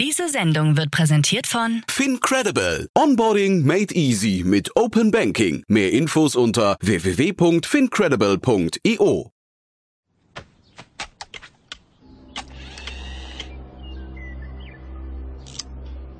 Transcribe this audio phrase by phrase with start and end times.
[0.00, 2.88] Diese Sendung wird präsentiert von FinCredible.
[2.96, 5.62] Onboarding made easy mit Open Banking.
[5.68, 9.30] Mehr Infos unter www.fincredible.io.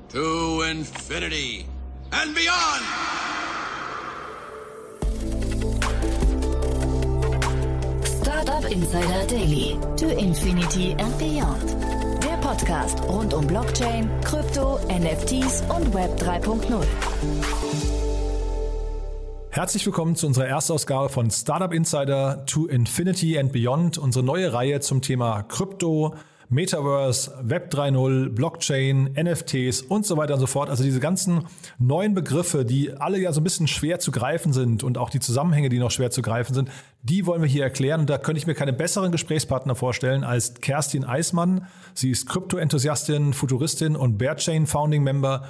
[0.09, 1.65] To infinity
[2.11, 2.83] and beyond!
[8.05, 9.79] Startup Insider Daily.
[9.97, 12.00] To Infinity and Beyond.
[12.51, 16.83] Podcast rund um Blockchain, Krypto, NFTs und Web 3.0.
[19.51, 24.81] Herzlich willkommen zu unserer Erstausgabe von Startup Insider to Infinity and Beyond, unsere neue Reihe
[24.81, 26.15] zum Thema Krypto,
[26.51, 30.69] Metaverse, Web 3.0, Blockchain, NFTs und so weiter und so fort.
[30.69, 31.45] Also diese ganzen
[31.79, 35.21] neuen Begriffe, die alle ja so ein bisschen schwer zu greifen sind und auch die
[35.21, 36.69] Zusammenhänge, die noch schwer zu greifen sind,
[37.03, 38.01] die wollen wir hier erklären.
[38.01, 41.67] Und da könnte ich mir keine besseren Gesprächspartner vorstellen als Kerstin Eismann.
[41.93, 45.47] Sie ist Krypto-Enthusiastin, Futuristin und Bearchain Founding Member.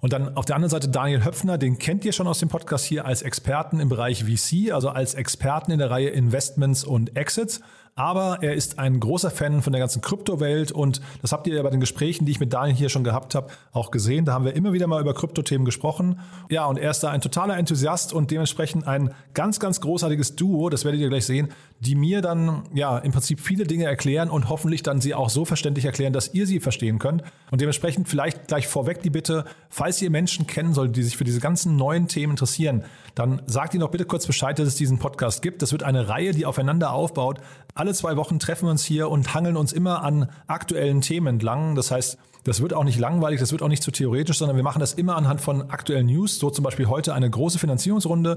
[0.00, 2.86] Und dann auf der anderen Seite Daniel Höpfner, den kennt ihr schon aus dem Podcast
[2.86, 7.60] hier als Experten im Bereich VC, also als Experten in der Reihe Investments und Exits
[7.94, 11.62] aber er ist ein großer Fan von der ganzen Kryptowelt und das habt ihr ja
[11.62, 14.24] bei den Gesprächen, die ich mit Daniel hier schon gehabt habe, auch gesehen.
[14.24, 16.20] Da haben wir immer wieder mal über Kryptothemen gesprochen.
[16.48, 20.70] Ja, und er ist da ein totaler Enthusiast und dementsprechend ein ganz, ganz großartiges Duo,
[20.70, 21.48] das werdet ihr gleich sehen,
[21.80, 25.44] die mir dann ja im Prinzip viele Dinge erklären und hoffentlich dann sie auch so
[25.44, 27.22] verständlich erklären, dass ihr sie verstehen könnt.
[27.50, 31.24] Und dementsprechend vielleicht gleich vorweg die Bitte, falls ihr Menschen kennen solltet, die sich für
[31.24, 34.98] diese ganzen neuen Themen interessieren, dann sagt ihnen doch bitte kurz Bescheid, dass es diesen
[34.98, 35.62] Podcast gibt.
[35.62, 37.40] Das wird eine Reihe, die aufeinander aufbaut.
[37.80, 41.76] Alle zwei Wochen treffen wir uns hier und hangeln uns immer an aktuellen Themen entlang.
[41.76, 44.62] Das heißt, das wird auch nicht langweilig, das wird auch nicht zu theoretisch, sondern wir
[44.62, 46.38] machen das immer anhand von aktuellen News.
[46.38, 48.36] So zum Beispiel heute eine große Finanzierungsrunde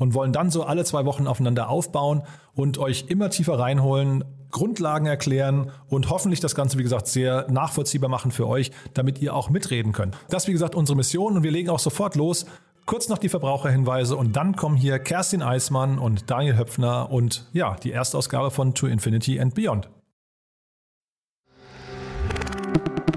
[0.00, 2.22] und wollen dann so alle zwei Wochen aufeinander aufbauen
[2.56, 8.10] und euch immer tiefer reinholen, Grundlagen erklären und hoffentlich das Ganze, wie gesagt, sehr nachvollziehbar
[8.10, 10.16] machen für euch, damit ihr auch mitreden könnt.
[10.30, 12.44] Das, wie gesagt, unsere Mission und wir legen auch sofort los.
[12.90, 17.76] Kurz noch die Verbraucherhinweise und dann kommen hier Kerstin Eismann und Daniel Höpfner und ja,
[17.76, 19.88] die Erstausgabe von To Infinity and Beyond.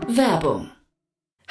[0.09, 0.69] Werbung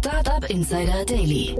[0.00, 1.54] Startup Insider Daily.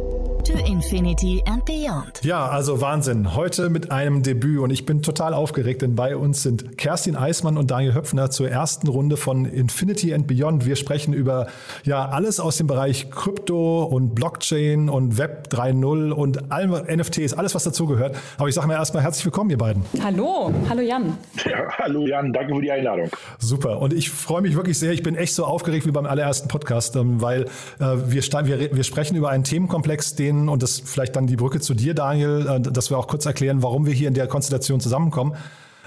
[0.44, 2.24] To Infinity and Beyond.
[2.24, 3.36] Ja, also Wahnsinn.
[3.36, 7.58] Heute mit einem Debüt und ich bin total aufgeregt, denn bei uns sind Kerstin Eismann
[7.58, 10.64] und Daniel Höpfner zur ersten Runde von Infinity and Beyond.
[10.64, 11.48] Wir sprechen über
[11.84, 17.54] ja alles aus dem Bereich Krypto und Blockchain und Web 3.0 und allem NFTs, alles
[17.54, 18.16] was dazugehört.
[18.38, 19.84] Aber ich sage mal erstmal herzlich willkommen, ihr beiden.
[20.02, 21.18] Hallo, hallo Jan.
[21.44, 23.10] Ja, hallo Jan, danke für die Einladung.
[23.38, 24.92] Super und ich freue mich wirklich sehr.
[24.92, 27.44] Ich bin echt so aufgeregt wie beim allerersten Podcast, ähm, weil
[27.78, 31.60] äh, wir, wir, wir sprechen über einen Themenkomplex, den und das vielleicht dann die Brücke
[31.60, 34.80] zu dir, Daniel, äh, dass wir auch kurz erklären, warum wir hier in der Konstellation
[34.80, 35.36] zusammenkommen.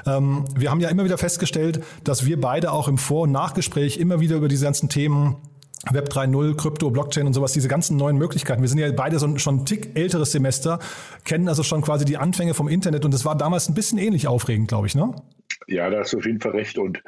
[0.05, 3.97] Ähm, wir haben ja immer wieder festgestellt, dass wir beide auch im Vor- und Nachgespräch
[3.97, 5.37] immer wieder über diese ganzen Themen
[5.91, 8.61] Web 3.0, Krypto, Blockchain und sowas, diese ganzen neuen Möglichkeiten.
[8.61, 10.79] Wir sind ja beide so schon ein Tick älteres Semester,
[11.25, 14.27] kennen also schon quasi die Anfänge vom Internet und das war damals ein bisschen ähnlich
[14.27, 15.13] aufregend, glaube ich, ne?
[15.67, 17.03] Ja, da hast du auf jeden Fall recht und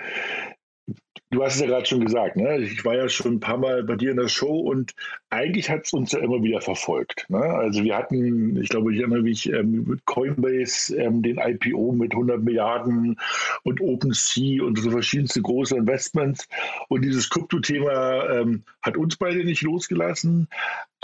[1.31, 2.59] Du hast es ja gerade schon gesagt, ne?
[2.59, 4.93] ich war ja schon ein paar Mal bei dir in der Show und
[5.31, 7.25] eigentlich hat es uns ja immer wieder verfolgt.
[7.29, 7.39] Ne?
[7.39, 12.11] Also wir hatten, ich glaube, ich erinnere mich ähm, mit Coinbase ähm, den IPO mit
[12.13, 13.19] 100 Milliarden
[13.63, 16.47] und OpenSea und so verschiedenste große Investments.
[16.89, 20.47] Und dieses Krypto-Thema ähm, hat uns beide nicht losgelassen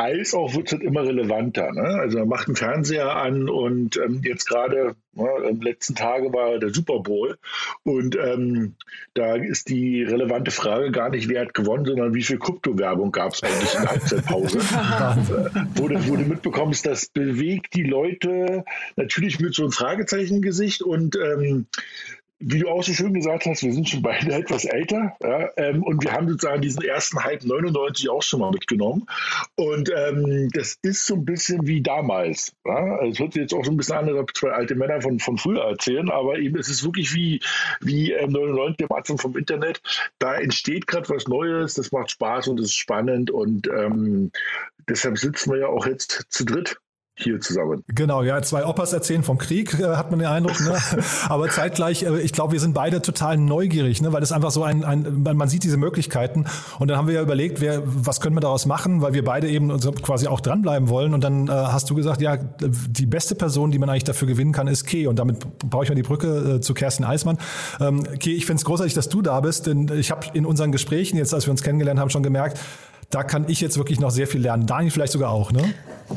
[0.01, 1.71] als auch wird es immer relevanter.
[1.71, 1.81] Ne?
[1.81, 6.57] Also man macht einen Fernseher an und ähm, jetzt gerade ne, im letzten Tage war
[6.57, 7.38] der Super Bowl
[7.83, 8.75] und ähm,
[9.13, 13.33] da ist die relevante Frage gar nicht, wer hat gewonnen, sondern wie viel Kryptowerbung gab
[13.33, 14.59] es eigentlich in der Halbzeitpause.
[15.75, 18.65] wo, du, wo du mitbekommst, das bewegt die Leute
[18.95, 21.68] natürlich mit so einem Fragezeichen im Gesicht und ähm,
[22.41, 25.83] wie du auch so schön gesagt hast, wir sind schon beide etwas älter ja, ähm,
[25.83, 29.05] und wir haben sozusagen diesen ersten Hype 99 auch schon mal mitgenommen.
[29.55, 32.53] Und ähm, das ist so ein bisschen wie damals.
[32.65, 32.97] Ja?
[32.97, 35.01] Also es hört sich jetzt auch so ein bisschen an, als ob zwei alte Männer
[35.01, 37.41] von, von früher erzählen, aber eben es ist wirklich wie,
[37.79, 39.81] wie ähm, 99 am Anfang vom Internet.
[40.19, 44.31] Da entsteht gerade was Neues, das macht Spaß und ist spannend und ähm,
[44.89, 46.77] deshalb sitzen wir ja auch jetzt zu dritt
[47.21, 47.83] hier zusammen.
[47.88, 50.59] Genau, ja, zwei Opas erzählen vom Krieg, äh, hat man den Eindruck.
[50.59, 50.77] Ne?
[51.29, 54.13] Aber zeitgleich, äh, ich glaube, wir sind beide total neugierig, ne?
[54.13, 56.45] weil das einfach so ein, ein, man sieht diese Möglichkeiten.
[56.79, 59.50] Und dann haben wir ja überlegt, wer, was können wir daraus machen, weil wir beide
[59.50, 61.13] eben quasi auch dranbleiben wollen.
[61.13, 64.51] Und dann äh, hast du gesagt, ja, die beste Person, die man eigentlich dafür gewinnen
[64.51, 65.07] kann, ist Kay.
[65.07, 67.38] Und damit baue ich mal die Brücke äh, zu Kerstin Eismann.
[67.79, 70.71] Ähm, Kay, ich finde es großartig, dass du da bist, denn ich habe in unseren
[70.71, 72.59] Gesprächen jetzt, als wir uns kennengelernt haben, schon gemerkt,
[73.12, 74.66] da kann ich jetzt wirklich noch sehr viel lernen.
[74.66, 75.74] Daniel vielleicht sogar auch, ne?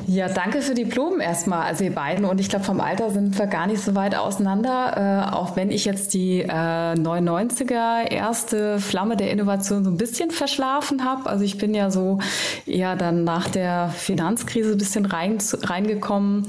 [0.06, 2.24] Ja, danke für die Blumen erstmal, also ihr beiden.
[2.24, 5.28] Und ich glaube, vom Alter sind wir gar nicht so weit auseinander.
[5.30, 10.30] Äh, auch wenn ich jetzt die äh, 99er erste Flamme der Innovation so ein bisschen
[10.30, 11.28] verschlafen habe.
[11.28, 12.18] Also ich bin ja so
[12.66, 16.48] eher dann nach der Finanzkrise ein bisschen rein, reingekommen.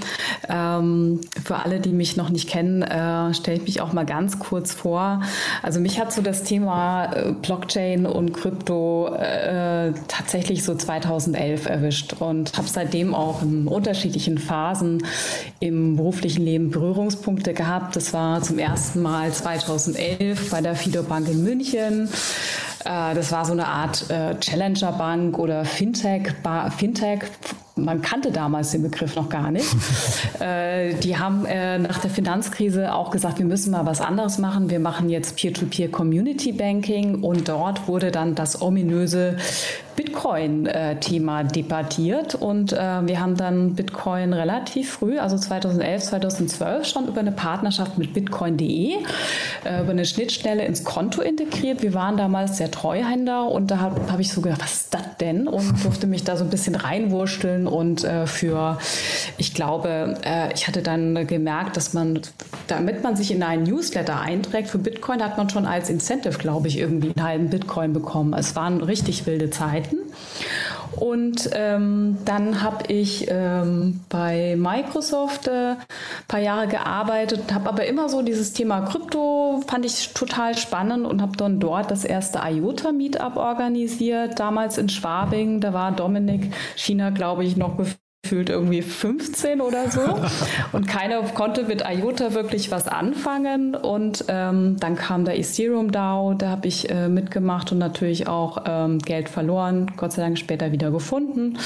[0.50, 4.40] Ähm, für alle, die mich noch nicht kennen, äh, stelle ich mich auch mal ganz
[4.40, 5.22] kurz vor.
[5.62, 9.94] Also mich hat so das Thema äh, Blockchain und Krypto äh,
[10.36, 15.02] tatsächlich so 2011 erwischt und habe seitdem auch in unterschiedlichen Phasen
[15.62, 17.96] im beruflichen Leben Berührungspunkte gehabt.
[17.96, 22.10] Das war zum ersten Mal 2011 bei der Fido Bank in München.
[22.84, 26.34] Äh, das war so eine Art äh, Challenger Bank oder Fintech,
[26.78, 27.24] Fintech
[27.78, 29.68] man kannte damals den Begriff noch gar nicht.
[30.40, 34.70] äh, die haben äh, nach der Finanzkrise auch gesagt, wir müssen mal was anderes machen.
[34.70, 39.38] Wir machen jetzt Peer-to-Peer Community Banking und dort wurde dann das ominöse
[39.96, 42.78] Bitcoin-Thema debattiert und äh,
[43.08, 48.96] wir haben dann Bitcoin relativ früh, also 2011, 2012 schon über eine Partnerschaft mit Bitcoin.de,
[49.64, 51.82] äh, über eine Schnittstelle ins Konto integriert.
[51.82, 55.18] Wir waren damals der Treuhänder und da habe hab ich so gedacht, was ist das
[55.20, 55.48] denn?
[55.48, 58.78] Und durfte mich da so ein bisschen reinwurschteln und äh, für,
[59.38, 60.16] ich glaube,
[60.54, 62.20] ich hatte dann gemerkt, dass man,
[62.68, 66.68] damit man sich in einen Newsletter einträgt für Bitcoin, hat man schon als Incentive, glaube
[66.68, 68.34] ich, irgendwie einen halben Bitcoin bekommen.
[68.34, 69.50] Es waren richtig wilde
[69.86, 69.98] Zeiten.
[70.96, 75.78] Und ähm, dann habe ich ähm, bei Microsoft äh, ein
[76.28, 81.22] paar Jahre gearbeitet, habe aber immer so dieses Thema Krypto, fand ich total spannend und
[81.22, 85.60] habe dann dort das erste IOTA-Meetup organisiert, damals in Schwabing.
[85.60, 90.02] Da war Dominik China, glaube ich, noch gefühlt irgendwie 15 oder so.
[90.72, 93.76] Und keiner konnte mit IOTA wirklich was anfangen.
[93.76, 98.64] Und ähm, dann kam der Ethereum DAO, da habe ich äh, mitgemacht und natürlich auch
[98.66, 101.58] ähm, Geld verloren, Gott sei Dank später wieder gefunden.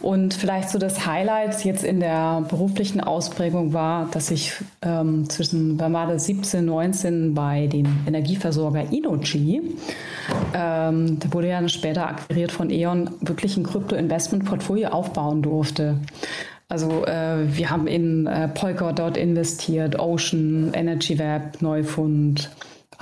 [0.00, 4.52] Und vielleicht so das Highlight jetzt in der beruflichen Ausprägung war, dass ich
[4.82, 9.62] ähm, zwischen, wann war das, 17, 19 bei dem Energieversorger Inoji,
[10.54, 15.91] ähm, der wurde ja später akquiriert von E.ON, wirklich ein Krypto-Investment-Portfolio aufbauen durfte.
[16.68, 22.50] Also äh, wir haben in äh, Polkadot investiert, Ocean, Energy Web, Neufund,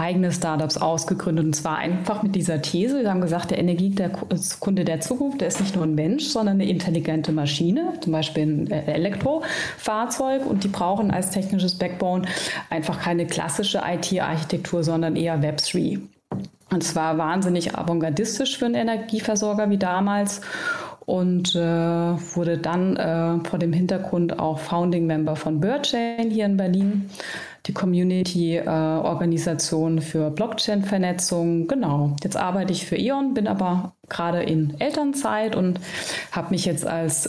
[0.01, 3.03] eigene Startups ausgegründet und zwar einfach mit dieser These.
[3.03, 6.69] Wir haben gesagt, der Energiekunde der Zukunft, der ist nicht nur ein Mensch, sondern eine
[6.69, 12.27] intelligente Maschine, zum Beispiel ein äh, Elektrofahrzeug und die brauchen als technisches Backbone
[12.71, 16.01] einfach keine klassische IT-Architektur, sondern eher Web3.
[16.73, 20.41] Und zwar wahnsinnig avantgardistisch für einen Energieversorger wie damals
[21.11, 26.57] und äh, wurde dann äh, vor dem Hintergrund auch Founding Member von Birdchain hier in
[26.57, 27.11] Berlin,
[27.67, 31.67] die Community-Organisation äh, für Blockchain-Vernetzung.
[31.67, 35.81] Genau, jetzt arbeite ich für E.ON, bin aber gerade in Elternzeit und
[36.31, 37.29] habe mich jetzt als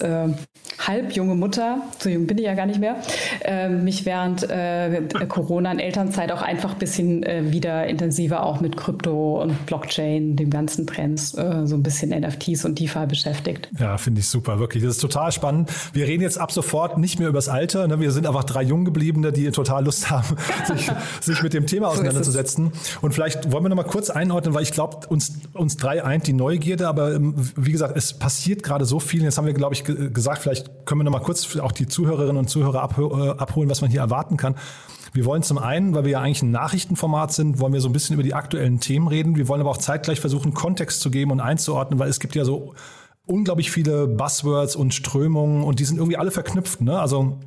[0.81, 2.97] äh, halb junge Mutter, so jung bin ich ja gar nicht mehr,
[3.43, 8.61] äh, mich während äh, Corona in Elternzeit auch einfach ein bisschen äh, wieder intensiver auch
[8.61, 13.69] mit Krypto und Blockchain, dem ganzen Trends, äh, so ein bisschen NFTs und DeFi beschäftigt.
[13.79, 14.83] Ja, finde ich super, wirklich.
[14.83, 15.69] Das ist total spannend.
[15.93, 17.87] Wir reden jetzt ab sofort nicht mehr über das Alter.
[17.87, 17.99] Ne?
[17.99, 22.71] Wir sind einfach drei Junggebliebene, die total Lust haben, sich, sich mit dem Thema auseinanderzusetzen.
[23.01, 26.27] Und vielleicht wollen wir noch mal kurz einordnen, weil ich glaube, uns, uns drei eint
[26.27, 29.23] die Neugier Neugierde, aber ähm, wie gesagt, es passiert gerade so viel.
[29.23, 32.37] Jetzt haben wir, glaube ich, gesagt, vielleicht können wir noch mal kurz auch die Zuhörerinnen
[32.37, 34.55] und Zuhörer äh, abholen, was man hier erwarten kann.
[35.13, 37.93] Wir wollen zum einen, weil wir ja eigentlich ein Nachrichtenformat sind, wollen wir so ein
[37.93, 39.35] bisschen über die aktuellen Themen reden.
[39.35, 42.45] Wir wollen aber auch zeitgleich versuchen, Kontext zu geben und einzuordnen, weil es gibt ja
[42.45, 42.73] so
[43.25, 46.81] unglaublich viele Buzzwords und Strömungen und die sind irgendwie alle verknüpft.
[46.81, 46.99] Ne?
[46.99, 47.39] Also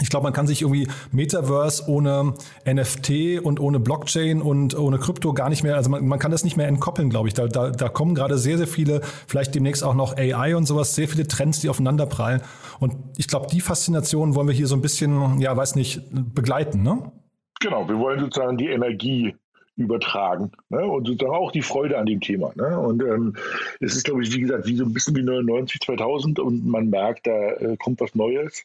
[0.00, 2.34] ich glaube, man kann sich irgendwie Metaverse ohne
[2.66, 6.44] NFT und ohne Blockchain und ohne Krypto gar nicht mehr, also man, man kann das
[6.44, 7.34] nicht mehr entkoppeln, glaube ich.
[7.34, 10.94] Da, da, da kommen gerade sehr, sehr viele, vielleicht demnächst auch noch AI und sowas,
[10.94, 12.40] sehr viele Trends, die aufeinander prallen.
[12.80, 16.82] Und ich glaube, die Faszination wollen wir hier so ein bisschen, ja, weiß nicht, begleiten,
[16.82, 17.12] ne?
[17.60, 19.34] Genau, wir wollen sozusagen die Energie
[19.76, 20.84] übertragen ne?
[20.84, 22.52] und sozusagen auch die Freude an dem Thema.
[22.56, 22.78] Ne?
[22.78, 23.34] Und ähm,
[23.80, 26.90] es ist, glaube ich, wie gesagt, wie so ein bisschen wie 99, 2000 und man
[26.90, 28.64] merkt, da äh, kommt was Neues.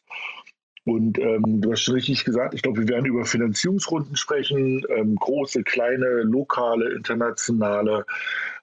[0.88, 5.64] Und ähm, du hast richtig gesagt, ich glaube, wir werden über Finanzierungsrunden sprechen, ähm, große,
[5.64, 8.06] kleine, lokale, internationale.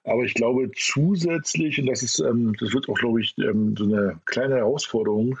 [0.05, 3.85] Aber ich glaube zusätzlich, und das ist, ähm, das wird auch, glaube ich, ähm, so
[3.85, 5.39] eine kleine Herausforderung,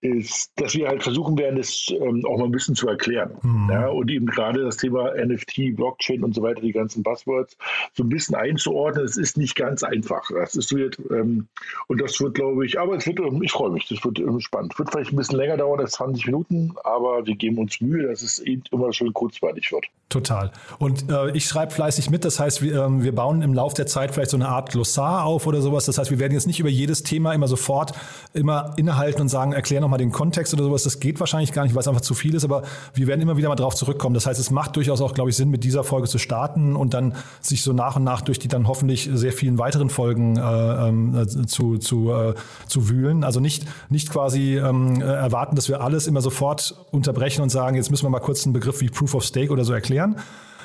[0.00, 3.32] ist, dass wir halt versuchen werden, das ähm, auch mal ein bisschen zu erklären.
[3.42, 3.68] Mhm.
[3.70, 7.56] Ja, und eben gerade das Thema NFT, Blockchain und so weiter, die ganzen Buzzwords,
[7.92, 9.04] so ein bisschen einzuordnen.
[9.04, 10.28] Es ist nicht ganz einfach.
[10.30, 11.46] Das ist wird, ähm,
[11.88, 14.40] und das wird, glaube ich, aber es wird, ähm, ich freue mich, das wird ähm,
[14.40, 14.78] spannend.
[14.78, 18.22] Wird vielleicht ein bisschen länger dauern als 20 Minuten, aber wir geben uns Mühe, dass
[18.22, 19.84] es eben immer schön kurzweilig wird.
[20.08, 20.50] Total.
[20.78, 23.99] Und äh, ich schreibe fleißig mit, das heißt, wir, wir bauen im Laufe der Zeit
[24.00, 25.84] Zeit vielleicht so eine Art Glossar auf oder sowas.
[25.84, 27.92] Das heißt, wir werden jetzt nicht über jedes Thema immer sofort
[28.32, 30.84] immer innehalten und sagen, erklär nochmal den Kontext oder sowas.
[30.84, 32.62] Das geht wahrscheinlich gar nicht, weil es einfach zu viel ist, aber
[32.94, 34.14] wir werden immer wieder mal drauf zurückkommen.
[34.14, 36.94] Das heißt, es macht durchaus auch, glaube ich, Sinn, mit dieser Folge zu starten und
[36.94, 41.22] dann sich so nach und nach durch die dann hoffentlich sehr vielen weiteren Folgen äh,
[41.22, 42.34] äh, zu, zu, äh,
[42.66, 43.24] zu wühlen.
[43.24, 47.90] Also nicht, nicht quasi ähm, erwarten, dass wir alles immer sofort unterbrechen und sagen, jetzt
[47.90, 50.16] müssen wir mal kurz einen Begriff wie Proof of Stake oder so erklären,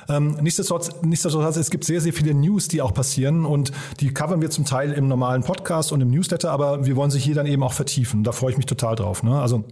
[0.10, 4.42] ähm, nichtsdestotrotz, nichtsdestotrotz, es gibt sehr, sehr viele News, die auch passieren und die covern
[4.42, 7.46] wir zum Teil im normalen Podcast und im Newsletter, aber wir wollen sie hier dann
[7.46, 8.24] eben auch vertiefen.
[8.24, 9.24] Da freue ich mich total drauf.
[9.24, 9.40] Ne?
[9.40, 9.66] Also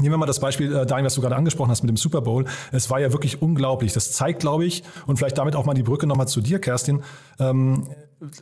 [0.00, 2.20] Nehmen wir mal das Beispiel, äh, Daniel, was du gerade angesprochen hast mit dem Super
[2.20, 2.46] Bowl.
[2.72, 3.92] Es war ja wirklich unglaublich.
[3.92, 7.02] Das zeigt, glaube ich, und vielleicht damit auch mal die Brücke nochmal zu dir, Kerstin.
[7.38, 7.84] Ähm,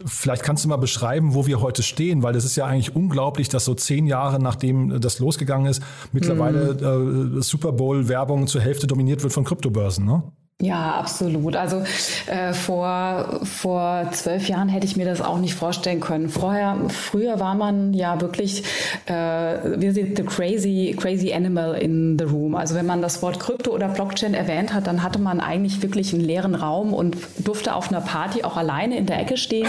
[0.07, 3.51] vielleicht kannst du mal beschreiben, wo wir heute stehen, weil das ist ja eigentlich unglaublich,
[3.51, 5.83] dass so zehn Jahre nachdem das losgegangen ist,
[6.13, 7.39] mittlerweile mhm.
[7.39, 10.07] äh, Super Bowl-Werbung zur Hälfte dominiert wird von Kryptobörsen.
[10.07, 10.23] Ne?
[10.63, 11.57] Ja, absolut.
[11.57, 11.83] Also
[12.27, 16.29] äh, vor, vor zwölf Jahren hätte ich mir das auch nicht vorstellen können.
[16.29, 18.63] Vorher, früher war man ja wirklich,
[19.07, 22.55] äh, wir sind the crazy, crazy animal in the room.
[22.55, 26.15] Also wenn man das Wort Krypto oder Blockchain erwähnt hat, dann hatte man eigentlich wirklich
[26.15, 29.67] einen leeren Raum und durfte auf einer Party auch alleine in der Ecke stehen.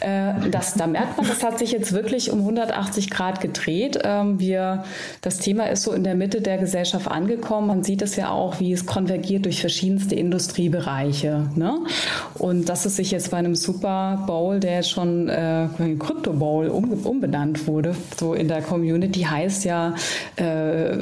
[0.00, 3.98] Äh, das, da merkt man, das hat sich jetzt wirklich um 180 Grad gedreht.
[4.04, 4.84] Ähm, wir,
[5.20, 7.66] das Thema ist so in der Mitte der Gesellschaft angekommen.
[7.66, 11.50] Man sieht es ja auch, wie es konvergiert durch verschiedenste verschiedenste Industriebereiche.
[11.56, 11.78] Ne?
[12.34, 16.68] Und dass es sich jetzt bei einem Super Bowl, der jetzt schon äh, Crypto Bowl
[16.68, 19.94] um, umbenannt wurde, so in der Community, heißt ja,
[20.36, 20.44] äh,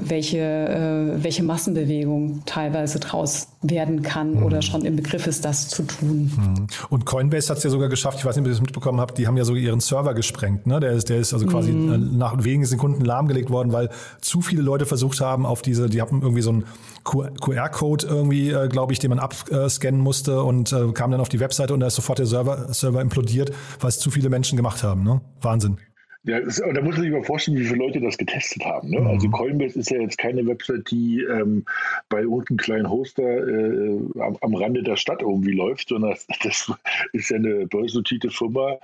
[0.01, 4.43] welche, äh, welche Massenbewegung teilweise draus werden kann mhm.
[4.45, 6.31] oder schon im Begriff ist, das zu tun.
[6.35, 6.67] Mhm.
[6.89, 9.19] Und Coinbase hat es ja sogar geschafft, ich weiß nicht, ob ihr das mitbekommen habt,
[9.19, 10.67] die haben ja sogar ihren Server gesprengt.
[10.67, 10.81] Ne?
[10.81, 12.17] Der, ist, der ist also quasi mhm.
[12.17, 13.91] nach wenigen Sekunden lahmgelegt worden, weil
[14.21, 16.65] zu viele Leute versucht haben, auf diese, die haben irgendwie so einen
[17.05, 21.41] QR-Code irgendwie, äh, glaube ich, den man abscannen musste und äh, kam dann auf die
[21.41, 24.83] Webseite und da ist sofort der Server, Server implodiert, weil es zu viele Menschen gemacht
[24.83, 25.03] haben.
[25.03, 25.21] Ne?
[25.41, 25.79] Wahnsinn.
[26.25, 28.91] Ja, das, da muss man sich mal vorstellen, wie viele Leute das getestet haben.
[28.91, 29.01] Ne?
[29.01, 29.07] Mhm.
[29.07, 31.65] Also Coinbase ist ja jetzt keine Website, die ähm,
[32.11, 36.73] bei irgendeinem kleinen Hoster äh, am, am, Rande der Stadt irgendwie läuft, sondern das, das
[37.15, 38.77] ist ja eine börsennotierte Firma,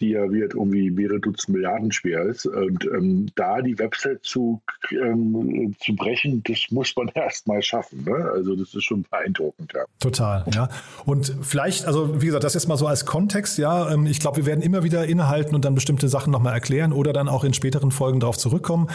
[0.00, 2.44] die ja wird irgendwie mehrere Dutzend Milliarden schwer ist.
[2.44, 8.04] Und ähm, da die Website zu, ähm, zu brechen, das muss man erst mal schaffen.
[8.04, 8.30] Ne?
[8.34, 9.72] Also das ist schon beeindruckend.
[9.74, 9.84] Ja.
[9.98, 10.68] Total, ja.
[11.06, 13.90] Und vielleicht, also wie gesagt, das jetzt mal so als Kontext, ja.
[13.90, 16.92] Ähm, ich glaube, wir werden immer wieder innehalten und dann bestimmte Sachen nochmal erklären erklären
[16.92, 18.88] oder dann auch in späteren Folgen darauf zurückkommen.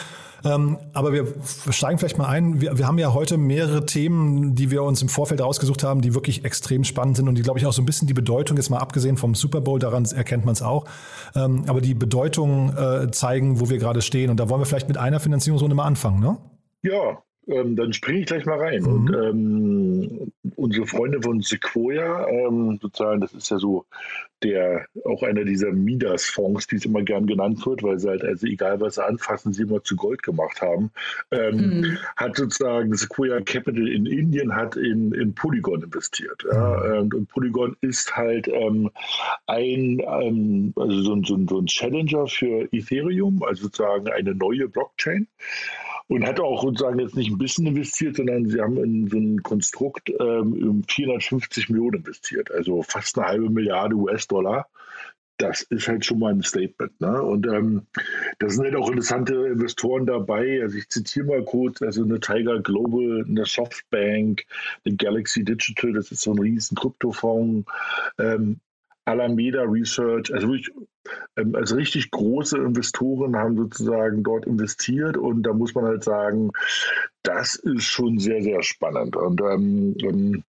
[0.45, 1.25] Ähm, aber wir
[1.71, 2.61] steigen vielleicht mal ein.
[2.61, 6.13] Wir, wir, haben ja heute mehrere Themen, die wir uns im Vorfeld rausgesucht haben, die
[6.13, 8.69] wirklich extrem spannend sind und die, glaube ich, auch so ein bisschen die Bedeutung, jetzt
[8.69, 10.85] mal abgesehen vom Super Bowl, daran erkennt man es auch,
[11.35, 14.29] ähm, aber die Bedeutung äh, zeigen, wo wir gerade stehen.
[14.29, 16.37] Und da wollen wir vielleicht mit einer Finanzierungsrunde mal anfangen, ne?
[16.83, 17.17] Ja,
[17.47, 18.81] ähm, dann springe ich gleich mal rein.
[18.81, 18.87] Mhm.
[18.87, 23.85] Und ähm, unsere Freunde von Sequoia, ähm, sozusagen, das ist ja so
[24.43, 28.45] der auch einer dieser Midas-Fonds, die es immer gern genannt wird, weil sie halt, also
[28.45, 30.91] egal was sie anfassen, sie immer zu Gold gemacht haben,
[31.31, 31.97] ähm, mhm.
[32.15, 36.43] hat sozusagen Sequoia Capital in Indien hat in, in Polygon investiert.
[36.51, 37.01] Ja?
[37.01, 37.13] Mhm.
[37.13, 38.91] Und Polygon ist halt ähm,
[39.47, 45.27] ein, ähm, also so, so, so ein Challenger für Ethereum, also sozusagen eine neue Blockchain
[46.07, 49.43] und hat auch sozusagen jetzt nicht ein bisschen investiert, sondern sie haben in so ein
[49.43, 54.67] Konstrukt ähm, 450 Millionen investiert, also fast eine halbe Milliarde US-Dollar.
[55.39, 56.99] Das ist halt schon mal ein Statement.
[56.99, 57.21] Ne?
[57.21, 57.85] Und ähm,
[58.39, 60.61] da sind halt auch interessante Investoren dabei.
[60.63, 64.45] Also ich zitiere mal kurz, also eine Tiger Global, eine Softbank,
[64.83, 67.69] eine Galaxy Digital, das ist so ein riesen Kryptofonds,
[68.17, 68.59] ähm,
[69.05, 70.69] Alameda Research, also wirklich,
[71.35, 76.51] also richtig große Investoren haben sozusagen dort investiert und da muss man halt sagen,
[77.23, 79.15] das ist schon sehr, sehr spannend.
[79.15, 80.43] Und ähm, ähm,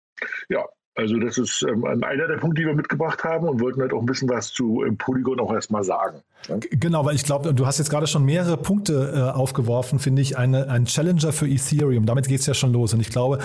[0.49, 0.64] ja,
[0.97, 4.01] Also das ist ähm, einer der Punkte, die wir mitgebracht haben und wollten halt auch
[4.01, 6.23] ein bisschen was zu ähm, Polygon auch erstmal sagen.
[6.49, 6.61] Ne?
[6.71, 10.37] Genau, weil ich glaube, du hast jetzt gerade schon mehrere Punkte äh, aufgeworfen, finde ich,
[10.37, 12.07] eine, ein Challenger für Ethereum.
[12.07, 12.95] Damit geht es ja schon los.
[12.95, 13.39] Und ich glaube,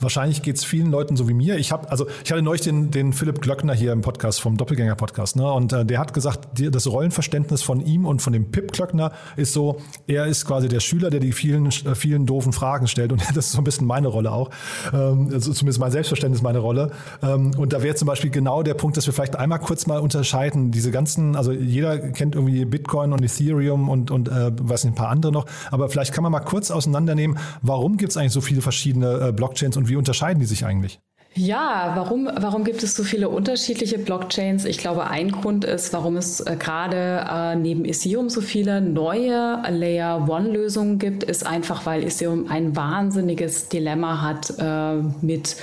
[0.00, 1.56] wahrscheinlich geht es vielen Leuten so wie mir.
[1.58, 5.36] Ich habe, also ich hatte neulich den, den Philipp Glöckner hier im Podcast vom Doppelgänger-Podcast,
[5.36, 5.50] ne?
[5.50, 9.12] Und äh, der hat gesagt, die, das Rollenverständnis von ihm und von dem Pip Glöckner
[9.36, 13.12] ist so, er ist quasi der Schüler, der die vielen, äh, vielen doofen Fragen stellt.
[13.12, 14.50] Und das ist so ein bisschen meine Rolle auch.
[14.92, 16.90] Ähm, also zumindest mein Selbstverständnis, meine Rolle.
[17.22, 19.98] Ähm, und da wäre zum Beispiel genau der Punkt, dass wir vielleicht einmal kurz mal
[19.98, 20.70] unterscheiden.
[20.70, 24.96] Diese ganzen, also jeder kennt irgendwie Bitcoin und Ethereum und, und äh, weiß nicht, ein
[24.96, 25.46] paar andere noch.
[25.70, 29.32] Aber vielleicht kann man mal kurz auseinandernehmen, warum gibt es eigentlich so viele verschiedene äh,
[29.32, 31.00] Blockchains und wie unterscheiden die sich eigentlich?
[31.38, 34.64] Ja, warum, warum gibt es so viele unterschiedliche Blockchains?
[34.64, 39.60] Ich glaube, ein Grund ist, warum es äh, gerade äh, neben Ethereum so viele neue
[39.68, 45.56] Layer-One-Lösungen gibt, ist einfach, weil Ethereum ein wahnsinniges Dilemma hat äh, mit,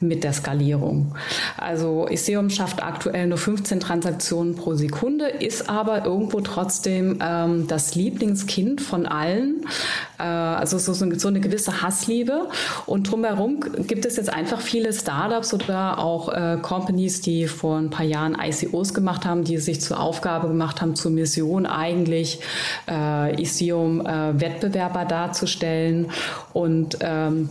[0.00, 1.14] mit der Skalierung.
[1.56, 7.94] Also Ethereum schafft aktuell nur 15 Transaktionen pro Sekunde, ist aber irgendwo trotzdem ähm, das
[7.94, 9.64] Lieblingskind von allen.
[10.18, 12.48] Äh, also so, so eine gewisse Hassliebe.
[12.84, 17.76] Und drumherum gibt es jetzt einfach viele Startups, Startups oder auch äh, Companies, die vor
[17.78, 22.40] ein paar Jahren ICOs gemacht haben, die sich zur Aufgabe gemacht haben, zur Mission eigentlich
[22.88, 26.10] äh, Ethereum äh, Wettbewerber darzustellen.
[26.52, 27.48] Und ähm,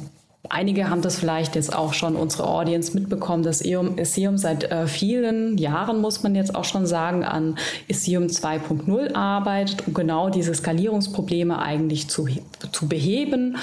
[0.49, 5.57] Einige haben das vielleicht jetzt auch schon unsere Audience mitbekommen, dass Ethereum seit äh, vielen
[5.57, 7.57] Jahren, muss man jetzt auch schon sagen, an
[7.87, 12.27] Ethereum 2.0 arbeitet, um genau diese Skalierungsprobleme eigentlich zu,
[12.73, 13.55] zu beheben.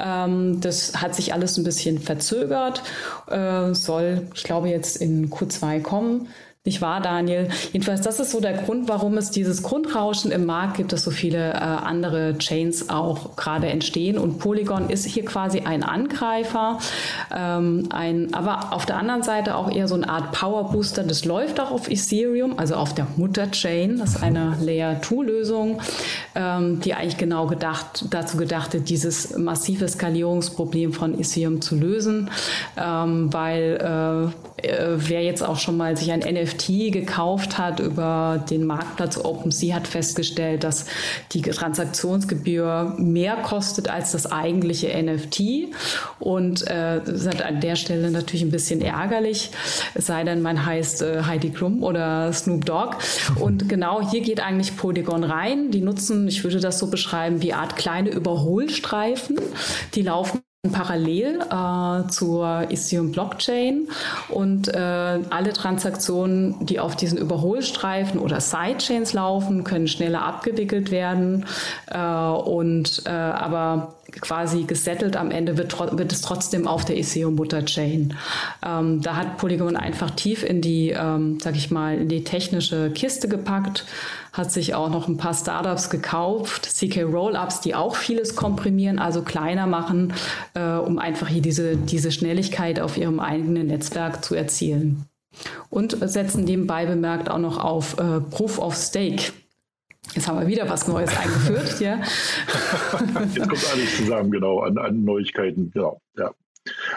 [0.00, 2.82] Ähm, das hat sich alles ein bisschen verzögert,
[3.30, 6.26] äh, soll, ich glaube, jetzt in Q2 kommen.
[6.66, 7.48] Nicht wahr, Daniel?
[7.74, 11.10] Jedenfalls, das ist so der Grund, warum es dieses Grundrauschen im Markt gibt, dass so
[11.10, 14.16] viele äh, andere Chains auch gerade entstehen.
[14.16, 16.78] Und Polygon ist hier quasi ein Angreifer,
[17.30, 21.02] ähm, ein, aber auf der anderen Seite auch eher so eine Art Power Booster.
[21.02, 23.98] Das läuft auch auf Ethereum, also auf der Mutter-Chain.
[23.98, 25.82] Das ist eine Layer-2-Lösung,
[26.34, 32.30] ähm, die eigentlich genau gedacht, dazu gedacht ist, dieses massive Skalierungsproblem von Ethereum zu lösen,
[32.78, 34.53] ähm, weil äh
[34.96, 39.86] wer jetzt auch schon mal sich ein NFT gekauft hat über den Marktplatz OpenSea, hat
[39.88, 40.86] festgestellt, dass
[41.32, 45.74] die Transaktionsgebühr mehr kostet als das eigentliche NFT.
[46.18, 49.50] Und äh, das ist an der Stelle natürlich ein bisschen ärgerlich,
[49.94, 52.96] es sei denn, man heißt äh, Heidi Klum oder Snoop Dogg.
[53.40, 55.70] Und genau hier geht eigentlich Polygon rein.
[55.70, 59.38] Die nutzen, ich würde das so beschreiben, wie Art kleine Überholstreifen.
[59.94, 60.40] Die laufen
[60.72, 63.88] parallel äh, zur Ethereum Blockchain
[64.28, 71.46] und äh, alle Transaktionen, die auf diesen Überholstreifen oder Sidechains laufen, können schneller abgewickelt werden.
[71.86, 77.34] Äh, und äh, aber quasi gesettelt am Ende wird, wird es trotzdem auf der Ethereum
[77.34, 78.14] Mutterchain.
[78.64, 82.90] Ähm, da hat Polygon einfach tief in die, ähm, sag ich mal, in die technische
[82.90, 83.84] Kiste gepackt
[84.34, 89.22] hat sich auch noch ein paar Startups gekauft, CK Rollups, die auch vieles komprimieren, also
[89.22, 90.12] kleiner machen,
[90.54, 95.06] äh, um einfach hier diese, diese Schnelligkeit auf ihrem eigenen Netzwerk zu erzielen.
[95.70, 99.32] Und setzen nebenbei bemerkt auch noch auf äh, Proof of Stake.
[100.12, 101.80] Jetzt haben wir wieder was Neues eingeführt.
[101.80, 101.96] ja.
[103.34, 105.70] Jetzt kommt alles zusammen, genau, an, an Neuigkeiten.
[105.72, 106.30] Genau, ja.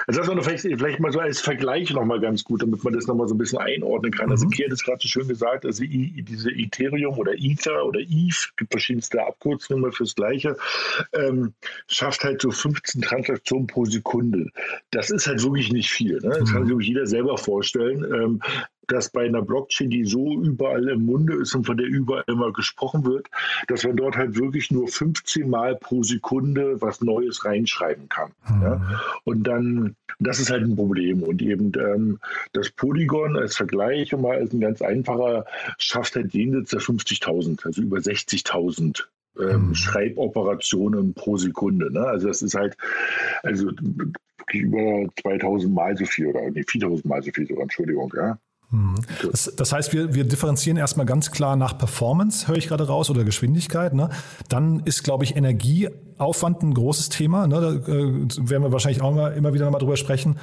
[0.05, 3.07] Also das war vielleicht, vielleicht mal so als Vergleich nochmal ganz gut, damit man das
[3.07, 4.31] nochmal so ein bisschen einordnen kann.
[4.31, 4.47] Also mhm.
[4.47, 8.53] Also Kier hat es gerade so schön gesagt, also diese Ethereum oder Ether oder ETH,
[8.55, 10.55] gibt verschiedenste Abkürzungen fürs Gleiche,
[11.13, 11.53] ähm,
[11.87, 14.47] schafft halt so 15 Transaktionen pro Sekunde.
[14.91, 16.19] Das ist halt wirklich nicht viel.
[16.21, 16.37] Ne?
[16.39, 16.77] Das kann mhm.
[16.77, 18.05] sich jeder selber vorstellen.
[18.05, 18.41] Ähm,
[18.87, 22.51] dass bei einer Blockchain, die so überall im Munde ist und von der überall immer
[22.53, 23.27] gesprochen wird,
[23.67, 28.31] dass man dort halt wirklich nur 15 Mal pro Sekunde was Neues reinschreiben kann.
[28.49, 28.61] Mhm.
[28.61, 29.01] Ja?
[29.23, 31.23] Und dann, das ist halt ein Problem.
[31.23, 32.19] Und eben ähm,
[32.53, 35.45] das Polygon als Vergleich, mal als ein ganz einfacher,
[35.77, 39.03] schafft halt jenseits der 50.000, also über 60.000
[39.39, 39.75] ähm, mhm.
[39.75, 41.91] Schreiboperationen pro Sekunde.
[41.91, 42.01] Ne?
[42.01, 42.75] Also das ist halt,
[43.43, 43.71] also
[44.51, 48.37] über 2000 Mal so viel oder nee, 4000 Mal so viel sogar, Entschuldigung, ja.
[48.69, 48.95] Mhm.
[49.31, 53.09] Das, das, heißt, wir, wir differenzieren erstmal ganz klar nach Performance, höre ich gerade raus,
[53.09, 53.93] oder Geschwindigkeit.
[53.93, 54.09] Ne?
[54.49, 57.47] Dann ist, glaube ich, Energieaufwand ein großes Thema.
[57.47, 57.61] Ne?
[57.61, 60.37] Da äh, werden wir wahrscheinlich auch mal, immer wieder mal drüber sprechen.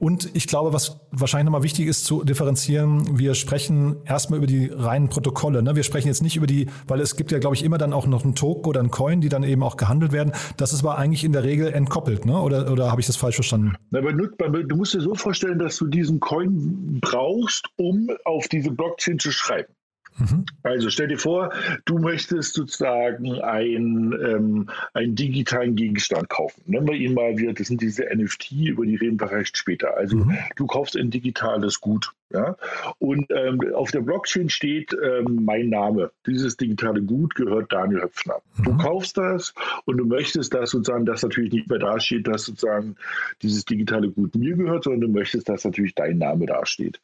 [0.00, 4.70] Und ich glaube, was wahrscheinlich nochmal wichtig ist zu differenzieren, wir sprechen erstmal über die
[4.72, 5.60] reinen Protokolle.
[5.60, 5.74] Ne?
[5.74, 8.06] Wir sprechen jetzt nicht über die, weil es gibt ja, glaube ich, immer dann auch
[8.06, 10.32] noch einen Token oder einen Coin, die dann eben auch gehandelt werden.
[10.56, 12.40] Das ist aber eigentlich in der Regel entkoppelt, ne?
[12.40, 13.74] oder, oder habe ich das falsch verstanden?
[13.90, 18.70] Na, aber du musst dir so vorstellen, dass du diesen Coin brauchst, um auf diese
[18.70, 19.72] Blockchain zu schreiben.
[20.18, 20.46] Mhm.
[20.62, 21.52] Also stell dir vor,
[21.84, 26.62] du möchtest sozusagen ein, ähm, einen digitalen Gegenstand kaufen.
[26.66, 29.96] Nennen wir ihn mal, wir, das sind diese NFT, über die reden wir recht später.
[29.96, 30.36] Also mhm.
[30.56, 32.12] du kaufst ein digitales Gut.
[32.32, 32.56] Ja?
[32.98, 36.10] Und ähm, auf der Blockchain steht ähm, mein Name.
[36.26, 38.40] Dieses digitale Gut gehört Daniel Höpfner.
[38.56, 38.64] Mhm.
[38.64, 39.54] Du kaufst das
[39.86, 42.96] und du möchtest, dass sozusagen das natürlich nicht mehr dasteht, dass sozusagen
[43.42, 47.00] dieses digitale Gut mir gehört, sondern du möchtest, dass natürlich dein Name dasteht.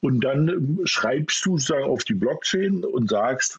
[0.00, 3.58] Und dann ähm, schreibst du sozusagen auf die Blockchain und sagst,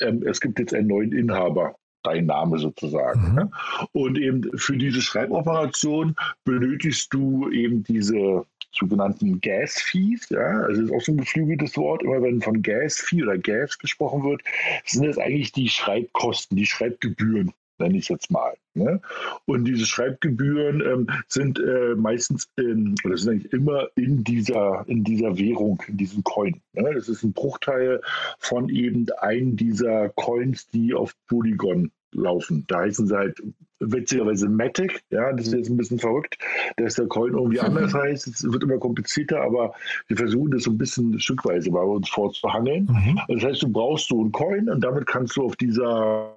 [0.00, 3.34] ähm, es gibt jetzt einen neuen Inhaber dein Name sozusagen.
[3.34, 3.52] Mhm.
[3.92, 6.14] Und eben für diese Schreiboperation
[6.44, 8.44] benötigst du eben diese
[8.76, 10.28] sogenannten Gas-Fees.
[10.30, 10.62] Ja?
[10.62, 12.02] Also das ist auch so ein geflügeltes Wort.
[12.02, 14.42] Immer wenn von Gas-Fee oder Gas gesprochen wird,
[14.84, 18.54] sind das eigentlich die Schreibkosten, die Schreibgebühren nenne ich jetzt mal.
[18.74, 19.00] Ne?
[19.46, 25.04] Und diese Schreibgebühren ähm, sind äh, meistens, in, oder sind eigentlich immer in dieser, in
[25.04, 26.60] dieser Währung, in diesem Coin.
[26.72, 26.92] Ne?
[26.94, 28.00] Das ist ein Bruchteil
[28.38, 32.64] von eben einem dieser Coins, die auf Polygon laufen.
[32.66, 33.42] Da heißen sie halt
[33.78, 36.38] witzigerweise Matic, ja, das ist jetzt ein bisschen verrückt,
[36.76, 38.26] dass der Coin irgendwie anders heißt.
[38.26, 39.74] Es wird immer komplizierter, aber
[40.08, 42.88] wir versuchen das so ein bisschen stückweise bei uns vorzuhangeln.
[42.90, 43.20] Mhm.
[43.28, 46.36] Das heißt, du brauchst so einen Coin und damit kannst du auf dieser,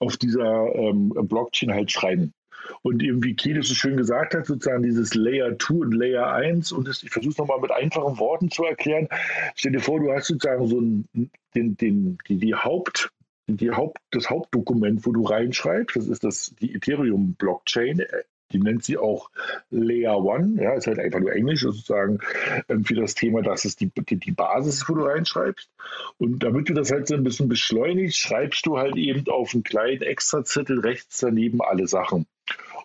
[0.00, 2.32] auf dieser ähm, Blockchain halt schreiben.
[2.82, 6.72] Und eben wie Kede so schön gesagt hat, sozusagen dieses Layer 2 und Layer 1,
[6.72, 9.08] und das, ich versuche es nochmal mit einfachen Worten zu erklären.
[9.54, 13.10] Stell dir vor, du hast sozusagen so einen, den, den, die, die Haupt,
[13.46, 18.02] die Haupt, das Hauptdokument, wo du reinschreibst, das ist das, die Ethereum-Blockchain,
[18.52, 19.30] die nennt sie auch
[19.70, 22.20] Layer One, ja, ist halt einfach nur Englisch sozusagen
[22.68, 25.68] ähm, für das Thema, dass es die, die, die Basis wo du reinschreibst.
[26.18, 29.64] Und damit du das halt so ein bisschen beschleunigst, schreibst du halt eben auf einen
[29.64, 32.26] kleinen Extrazettel rechts daneben alle Sachen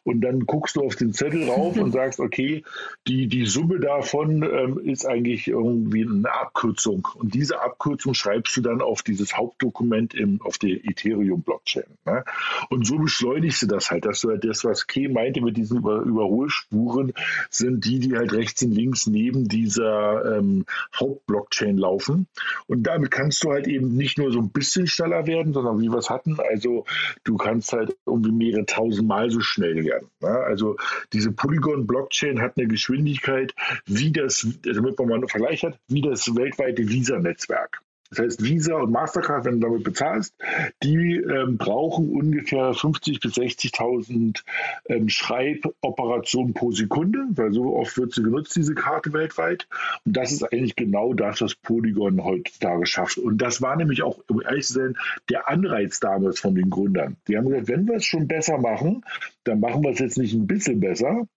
[0.04, 2.63] und dann guckst du auf den Zettel rauf und sagst, okay,
[3.08, 7.08] die, die Summe davon ähm, ist eigentlich irgendwie eine Abkürzung.
[7.15, 11.84] Und diese Abkürzung schreibst du dann auf dieses Hauptdokument im, auf der Ethereum-Blockchain.
[12.06, 12.24] Ne?
[12.69, 15.78] Und so beschleunigst du das halt, dass du halt das, was Kay meinte mit diesen
[15.78, 17.13] Über Überholspuren,
[17.50, 22.28] sind die, die halt rechts und links neben dieser ähm, Hauptblockchain laufen.
[22.67, 25.89] Und damit kannst du halt eben nicht nur so ein bisschen schneller werden, sondern wie
[25.89, 26.86] wir es hatten, also
[27.24, 30.09] du kannst halt irgendwie mehrere tausend Mal so schnell werden werden.
[30.21, 30.77] Ja, also
[31.13, 33.53] diese Polygon-Blockchain hat eine Geschwindigkeit,
[33.85, 37.81] wie das, damit man mal einen Vergleich hat, wie das weltweite Visa-Netzwerk.
[38.12, 40.36] Das heißt, Visa und Mastercard, wenn du damit bezahlst,
[40.84, 44.43] die ähm, brauchen ungefähr 50.000 bis 60.000
[44.88, 49.67] ähm, Schreiboperationen pro Sekunde, weil so oft wird sie genutzt, diese Karte weltweit.
[50.06, 53.17] Und das ist eigentlich genau das, was Polygon heutzutage schafft.
[53.17, 54.97] Und das war nämlich auch, um ehrlich zu sein,
[55.30, 57.15] der Anreiz damals von den Gründern.
[57.30, 59.06] Die haben gesagt, wenn wir es schon besser machen,
[59.45, 61.28] dann machen wir es jetzt nicht ein bisschen besser,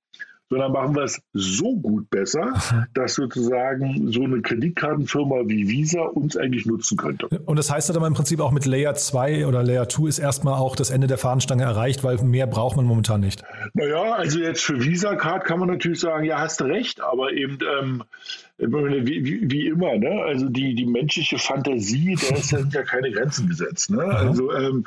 [0.54, 2.52] sondern machen wir es so gut besser,
[2.94, 7.26] dass sozusagen so eine Kreditkartenfirma wie Visa uns eigentlich nutzen könnte.
[7.26, 10.54] Und das heißt aber im Prinzip auch mit Layer 2 oder Layer 2 ist erstmal
[10.54, 13.42] auch das Ende der Fahnenstange erreicht, weil mehr braucht man momentan nicht.
[13.72, 18.04] Naja, also jetzt für Visa-Card kann man natürlich sagen, ja, hast recht, aber eben ähm,
[18.56, 20.22] wie, wie, wie, immer, ne?
[20.22, 23.90] Also die, die menschliche Fantasie, da sind ja keine Grenzen gesetzt.
[23.90, 24.04] Ne?
[24.04, 24.86] Also ähm,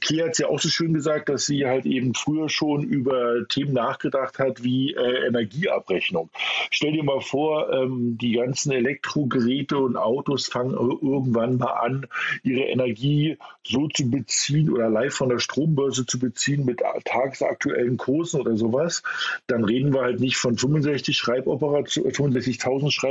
[0.00, 3.46] Kia hat es ja auch so schön gesagt, dass sie halt eben früher schon über
[3.48, 6.30] Themen nachgedacht hat wie äh, Energieabrechnung.
[6.70, 12.06] Stell dir mal vor, ähm, die ganzen Elektrogeräte und Autos fangen irgendwann mal an,
[12.42, 18.40] ihre Energie so zu beziehen oder live von der Strombörse zu beziehen mit tagesaktuellen Kursen
[18.40, 19.02] oder sowas.
[19.46, 23.01] Dann reden wir halt nicht von 65 Schreiboperationen, 65.000 Schreiboperationen,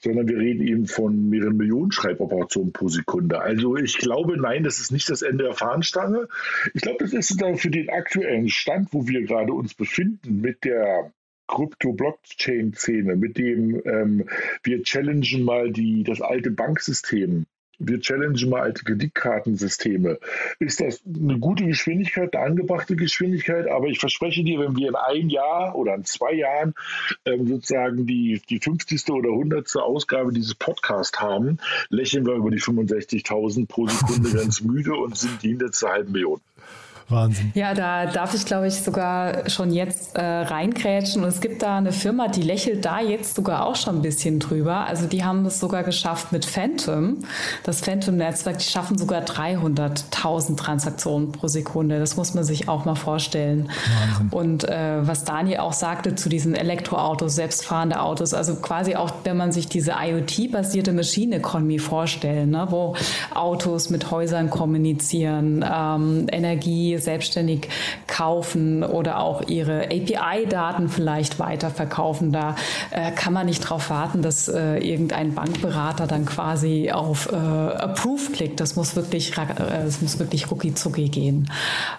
[0.00, 3.40] sondern wir reden eben von mehreren Millionen Schreiboperationen pro Sekunde.
[3.40, 6.28] Also ich glaube, nein, das ist nicht das Ende der Fahnenstange.
[6.74, 10.64] Ich glaube, das ist dann für den aktuellen Stand, wo wir gerade uns befinden, mit
[10.64, 11.12] der
[11.48, 14.28] Krypto-Blockchain-Szene, mit dem ähm,
[14.62, 17.46] wir challengen mal die, das alte Banksystem
[17.78, 20.18] wir challengen mal alte Kreditkartensysteme.
[20.58, 23.68] Ist das eine gute Geschwindigkeit, eine angebrachte Geschwindigkeit?
[23.68, 26.74] Aber ich verspreche dir, wenn wir in einem Jahr oder in zwei Jahren
[27.24, 29.10] ähm, sozusagen die, die 50.
[29.10, 29.76] oder 100.
[29.76, 35.42] Ausgabe dieses Podcasts haben, lächeln wir über die 65.000 pro Sekunde ganz müde und sind
[35.42, 36.40] die hinter zur halben Million.
[37.10, 37.52] Wahnsinn.
[37.54, 41.22] Ja, da darf ich, glaube ich, sogar schon jetzt äh, reingrätschen.
[41.22, 44.40] Und es gibt da eine Firma, die lächelt da jetzt sogar auch schon ein bisschen
[44.40, 44.86] drüber.
[44.86, 47.18] Also die haben es sogar geschafft mit Phantom.
[47.62, 51.98] Das Phantom-Netzwerk, die schaffen sogar 300.000 Transaktionen pro Sekunde.
[51.98, 53.70] Das muss man sich auch mal vorstellen.
[54.18, 54.28] Wahnsinn.
[54.30, 59.38] Und äh, was Daniel auch sagte zu diesen Elektroautos, selbstfahrende Autos, also quasi auch, wenn
[59.38, 62.94] man sich diese IoT-basierte Machine Economy vorstellt, ne, wo
[63.34, 67.68] Autos mit Häusern kommunizieren, ähm, Energie Selbstständig
[68.06, 72.32] kaufen oder auch ihre API-Daten vielleicht weiterverkaufen.
[72.32, 72.56] Da
[72.90, 78.32] äh, kann man nicht darauf warten, dass äh, irgendein Bankberater dann quasi auf äh, Approve
[78.32, 78.60] klickt.
[78.60, 79.46] Das muss wirklich, äh,
[79.84, 81.50] das muss wirklich rucki zucki gehen.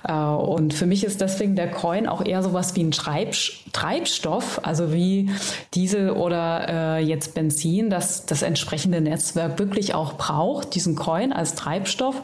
[0.08, 4.94] Äh, und für mich ist deswegen der Coin auch eher sowas wie ein Treibstoff, also
[4.94, 5.30] wie
[5.74, 11.56] Diesel oder äh, jetzt Benzin, dass das entsprechende Netzwerk wirklich auch braucht, diesen Coin als
[11.56, 12.22] Treibstoff,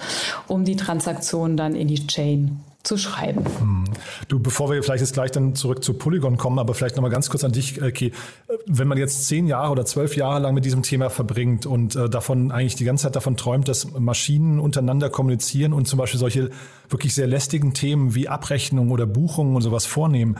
[0.47, 3.43] um die Transaktionen dann in die Chain zu schreiben.
[3.59, 3.83] Hm.
[4.27, 7.29] Du, bevor wir vielleicht jetzt gleich dann zurück zu Polygon kommen, aber vielleicht nochmal ganz
[7.29, 8.11] kurz an dich, äh, Ki.
[8.65, 12.09] Wenn man jetzt zehn Jahre oder zwölf Jahre lang mit diesem Thema verbringt und äh,
[12.09, 16.49] davon eigentlich die ganze Zeit davon träumt, dass Maschinen untereinander kommunizieren und zum Beispiel solche
[16.89, 20.37] wirklich sehr lästigen Themen wie Abrechnung oder Buchungen und sowas vornehmen,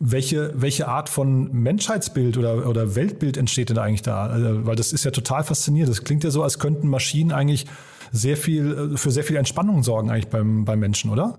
[0.00, 4.26] welche, welche Art von Menschheitsbild oder, oder Weltbild entsteht denn eigentlich da?
[4.26, 5.90] Also, weil das ist ja total faszinierend.
[5.90, 7.66] Das klingt ja so, als könnten Maschinen eigentlich
[8.12, 11.38] sehr viel, äh, für sehr viel Entspannung sorgen eigentlich beim, beim Menschen, oder?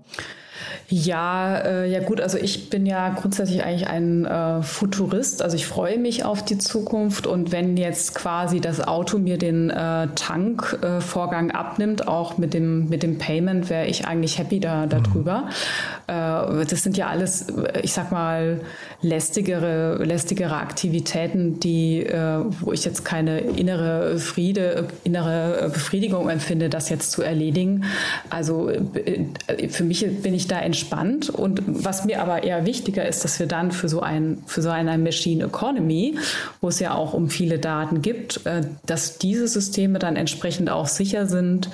[0.88, 5.66] Ja, äh, ja gut, also ich bin ja grundsätzlich eigentlich ein äh, Futurist, also ich
[5.66, 11.50] freue mich auf die Zukunft und wenn jetzt quasi das Auto mir den äh, Tankvorgang
[11.50, 15.48] abnimmt, auch mit dem, mit dem Payment, wäre ich eigentlich happy da, darüber.
[16.06, 16.62] Mhm.
[16.62, 17.46] Äh, das sind ja alles,
[17.82, 18.60] ich sag mal,
[19.02, 26.88] lästigere, lästigere Aktivitäten, die, äh, wo ich jetzt keine innere Friede, innere Befriedigung empfinde, das
[26.88, 27.84] jetzt zu erledigen.
[28.30, 31.30] Also äh, für mich bin ich da entspannt.
[31.30, 34.70] Und was mir aber eher wichtiger ist, dass wir dann für so ein, für so
[34.70, 36.18] eine Machine Economy,
[36.60, 40.86] wo es ja auch um viele Daten gibt, äh, dass diese Systeme dann entsprechend auch
[40.86, 41.70] sicher sind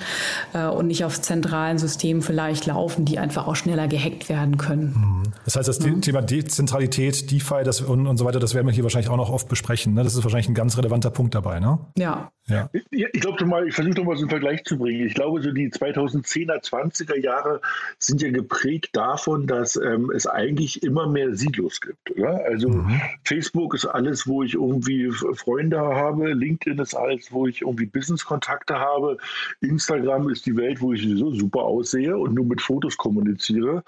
[0.53, 4.93] äh, und nicht auf zentralen Systemen vielleicht laufen, die einfach auch schneller gehackt werden können.
[4.95, 5.23] Mhm.
[5.45, 6.01] Das heißt, das mhm.
[6.01, 9.29] Thema Dezentralität, DeFi das und, und so weiter, das werden wir hier wahrscheinlich auch noch
[9.29, 9.93] oft besprechen.
[9.93, 10.03] Ne?
[10.03, 11.59] Das ist wahrscheinlich ein ganz relevanter Punkt dabei.
[11.59, 11.79] Ne?
[11.97, 12.31] Ja.
[12.47, 12.69] Ja.
[12.73, 15.07] Ich, ich glaube mal, ich versuche mal so einen Vergleich zu bringen.
[15.07, 17.61] Ich glaube, so die 2010er, 20er Jahre
[17.99, 18.62] sind ja geprägt
[18.93, 22.11] davon, dass ähm, es eigentlich immer mehr Silos gibt.
[22.11, 22.43] Oder?
[22.45, 23.01] Also mhm.
[23.23, 28.79] Facebook ist alles, wo ich irgendwie Freunde habe, LinkedIn ist alles, wo ich irgendwie Business-Kontakte
[28.79, 29.17] habe,
[29.61, 33.83] Instagram ist die Welt, wo ich so super aussehe und nur mit Fotos kommuniziere.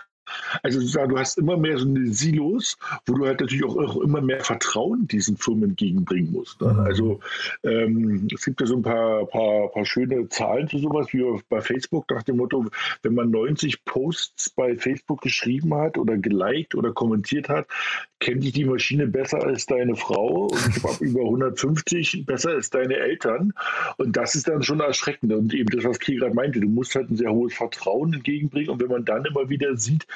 [0.63, 4.21] Also du hast immer mehr so eine Silos, wo du halt natürlich auch, auch immer
[4.21, 6.61] mehr Vertrauen diesen Firmen entgegenbringen musst.
[6.61, 6.73] Ne?
[6.73, 6.79] Mhm.
[6.79, 7.19] Also
[7.63, 11.61] ähm, es gibt ja so ein paar, paar, paar schöne Zahlen zu sowas wie bei
[11.61, 12.65] Facebook nach dem Motto,
[13.03, 17.67] wenn man 90 Posts bei Facebook geschrieben hat oder geliked oder kommentiert hat,
[18.19, 22.95] kennt dich die Maschine besser als deine Frau und habe über 150 besser als deine
[22.95, 23.53] Eltern.
[23.97, 25.33] Und das ist dann schon erschreckend.
[25.33, 28.69] Und eben das, was gerade meinte, du musst halt ein sehr hohes Vertrauen entgegenbringen.
[28.69, 30.07] Und wenn man dann immer wieder sieht,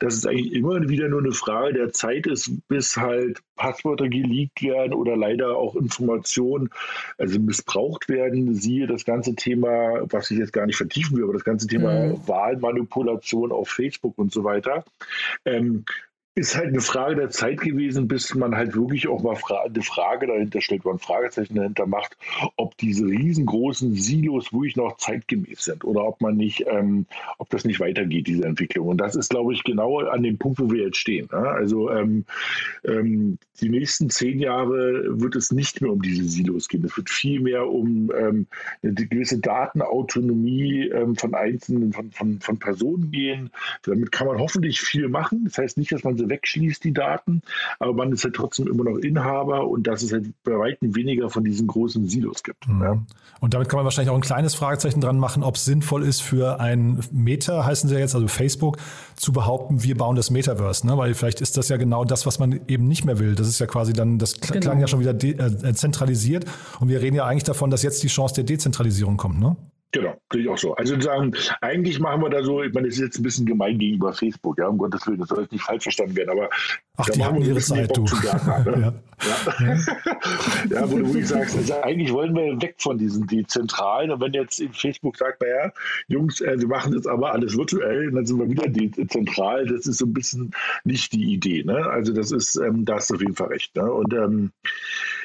[0.00, 4.62] dass es eigentlich immer wieder nur eine Frage der Zeit ist, bis halt Passwörter geleakt
[4.62, 6.70] werden oder leider auch Informationen
[7.18, 8.54] also missbraucht werden.
[8.54, 12.06] Siehe das ganze Thema, was ich jetzt gar nicht vertiefen will, aber das ganze Thema
[12.06, 12.28] mhm.
[12.28, 14.84] Wahlmanipulation auf Facebook und so weiter.
[15.44, 15.84] Ähm,
[16.38, 19.82] ist halt eine Frage der Zeit gewesen, bis man halt wirklich auch mal fra eine
[19.82, 22.16] Frage dahinter stellt, man ein Fragezeichen dahinter macht,
[22.56, 27.06] ob diese riesengroßen Silos wirklich noch zeitgemäß sind oder ob man nicht, ähm,
[27.38, 28.86] ob das nicht weitergeht, diese Entwicklung.
[28.86, 31.28] Und das ist, glaube ich, genau an dem Punkt, wo wir jetzt stehen.
[31.32, 31.38] Ne?
[31.38, 32.24] Also ähm,
[32.84, 36.84] ähm, die nächsten zehn Jahre wird es nicht mehr um diese Silos gehen.
[36.84, 38.46] Es wird viel mehr um ähm,
[38.82, 43.50] eine gewisse Datenautonomie ähm, von Einzelnen, von, von, von Personen gehen.
[43.82, 45.44] Damit kann man hoffentlich viel machen.
[45.46, 47.42] Das heißt nicht, dass man sie wegschließt, die Daten,
[47.78, 51.30] aber man ist halt trotzdem immer noch Inhaber und dass es halt bei weitem weniger
[51.30, 52.68] von diesen großen Silos gibt.
[52.68, 52.82] Mhm.
[52.82, 53.02] Ja.
[53.40, 56.22] Und damit kann man wahrscheinlich auch ein kleines Fragezeichen dran machen, ob es sinnvoll ist
[56.22, 58.78] für ein Meta, heißen sie ja jetzt, also Facebook,
[59.14, 60.96] zu behaupten, wir bauen das Metaverse, ne?
[60.96, 63.34] weil vielleicht ist das ja genau das, was man eben nicht mehr will.
[63.34, 64.60] Das ist ja quasi dann, das genau.
[64.60, 66.44] klang ja schon wieder äh, zentralisiert
[66.80, 69.56] und wir reden ja eigentlich davon, dass jetzt die Chance der Dezentralisierung kommt, ne?
[69.90, 70.74] Genau, sehe ich auch so.
[70.74, 73.78] Also sagen, eigentlich machen wir da so, ich meine, das ist jetzt ein bisschen gemein
[73.78, 76.50] gegenüber Facebook, ja, um Gottes Willen, das soll jetzt nicht falsch verstanden werden, aber
[76.98, 78.04] Ach, da die haben ihre Zeit, du.
[78.04, 78.80] Garten, ne?
[78.82, 78.94] ja.
[79.26, 79.76] Ja.
[80.70, 84.32] ja, wo du wirklich sagst, also eigentlich wollen wir weg von diesen dezentralen und wenn
[84.34, 85.72] jetzt Facebook sagt, naja,
[86.08, 89.98] Jungs, äh, wir machen jetzt aber alles virtuell, dann sind wir wieder dezentral, das ist
[89.98, 90.50] so ein bisschen
[90.84, 91.86] nicht die Idee, ne?
[91.86, 93.90] Also das ist, ähm, da hast du auf jeden Fall recht, ne?
[93.90, 94.52] Und ähm,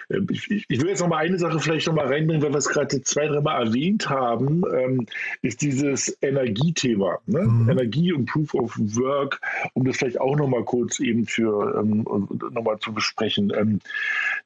[0.10, 2.58] äh, ich, ich, will jetzt noch mal eine Sache vielleicht noch mal reinbringen, weil wir
[2.58, 5.06] es gerade zwei, drei Mal erwähnt haben, ähm,
[5.42, 7.20] ist dieses Energiethema.
[7.26, 7.42] Ne?
[7.42, 7.70] Mhm.
[7.70, 9.40] Energie und Proof of Work,
[9.74, 12.06] um das vielleicht auch noch mal kurz eben für ähm,
[12.52, 13.52] noch mal zu besprechen.
[13.56, 13.80] Ähm,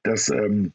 [0.04, 0.74] dass ähm,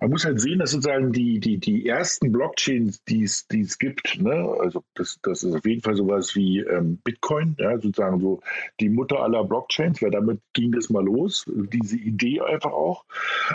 [0.00, 3.46] man muss halt sehen, dass sozusagen die, die, die ersten Blockchains, die es,
[3.78, 8.20] gibt, ne, also das, das ist auf jeden Fall sowas wie ähm, Bitcoin, ja, sozusagen
[8.20, 8.40] so
[8.80, 13.04] die Mutter aller Blockchains, weil damit ging das mal los, diese Idee einfach auch,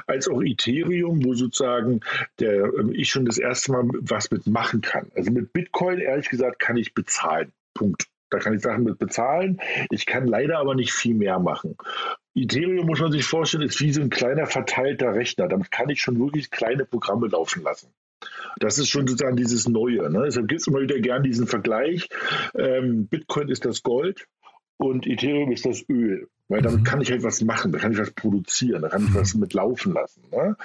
[0.08, 2.02] als auch Ethereum, wo sozusagen
[2.40, 5.12] der, ähm, ich schon das erste Mal was mitmachen kann.
[5.16, 7.52] Also mit Bitcoin, ehrlich gesagt, kann ich bezahlen.
[7.74, 8.08] Punkt.
[8.32, 9.62] Da kann ich Sachen mit bezahlen.
[9.92, 11.78] Ich kann leider aber nicht viel mehr machen.
[12.36, 15.48] Ethereum muss man sich vorstellen, ist wie so ein kleiner verteilter Rechner.
[15.48, 17.94] Damit kann ich schon wirklich kleine Programme laufen lassen.
[18.60, 20.10] Das ist schon sozusagen dieses Neue.
[20.10, 20.24] Ne?
[20.26, 22.10] Deshalb gibt es immer wieder gern diesen Vergleich.
[22.58, 24.28] Ähm, Bitcoin ist das Gold
[24.78, 26.28] und Ethereum ist das Öl.
[26.48, 26.84] Weil damit mhm.
[26.84, 29.54] kann ich halt was machen, da kann ich was produzieren, da kann ich was mit
[29.54, 30.24] laufen lassen.
[30.32, 30.56] Ne?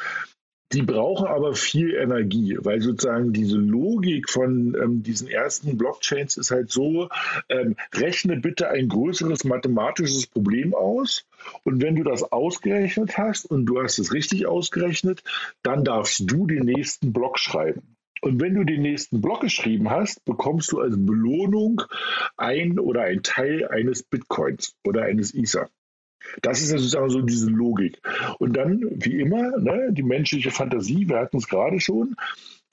[0.72, 6.52] Die brauchen aber viel Energie, weil sozusagen diese Logik von ähm, diesen ersten Blockchains ist
[6.52, 7.08] halt so,
[7.48, 11.26] ähm, rechne bitte ein größeres mathematisches Problem aus
[11.64, 15.24] und wenn du das ausgerechnet hast und du hast es richtig ausgerechnet,
[15.62, 17.96] dann darfst du den nächsten Block schreiben.
[18.22, 21.82] Und wenn du den nächsten Block geschrieben hast, bekommst du als Belohnung
[22.36, 25.68] ein oder ein Teil eines Bitcoins oder eines Ether.
[26.42, 28.00] Das ist ja sozusagen so diese Logik.
[28.38, 32.16] Und dann, wie immer, ne, die menschliche Fantasie, wir hatten es gerade schon,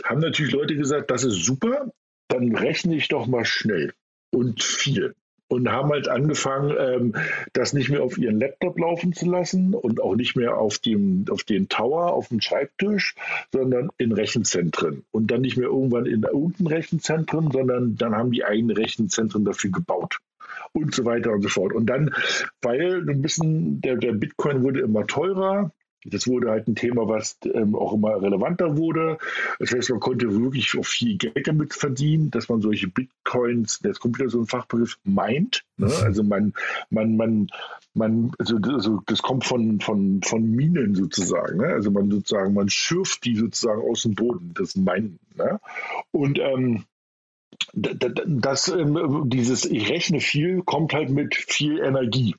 [0.03, 1.91] haben natürlich Leute gesagt, das ist super,
[2.27, 3.93] dann rechne ich doch mal schnell
[4.31, 5.15] und viel.
[5.49, 7.15] Und haben halt angefangen, ähm,
[7.53, 11.23] das nicht mehr auf ihren Laptop laufen zu lassen und auch nicht mehr auf dem
[11.29, 13.15] auf den Tower, auf dem Schreibtisch,
[13.53, 15.05] sondern in Rechenzentren.
[15.11, 19.71] Und dann nicht mehr irgendwann in irgendeinem Rechenzentren, sondern dann haben die eigene Rechenzentren dafür
[19.71, 20.19] gebaut
[20.73, 21.73] und so weiter und so fort.
[21.73, 22.13] Und dann,
[22.61, 25.71] weil ein bisschen der, der Bitcoin wurde immer teurer,
[26.09, 29.17] das wurde halt ein Thema, was ähm, auch immer relevanter wurde.
[29.59, 33.99] Das heißt, man konnte wirklich auch viel Geld damit verdienen, dass man solche Bitcoins, das
[33.99, 35.63] kommt wieder so ein Fachbegriff, meint.
[35.77, 35.87] Ne?
[35.87, 36.05] Mhm.
[36.05, 36.53] Also man,
[36.89, 37.47] man, man,
[37.93, 41.57] man, also, also das kommt von, von, von Minen sozusagen.
[41.57, 41.67] Ne?
[41.67, 45.19] Also man sozusagen, man schürft die sozusagen aus dem Boden, das Meinen.
[45.35, 45.59] Ne?
[46.11, 46.85] Und ähm,
[47.73, 52.35] das, ähm, dieses Ich rechne viel kommt halt mit viel Energie.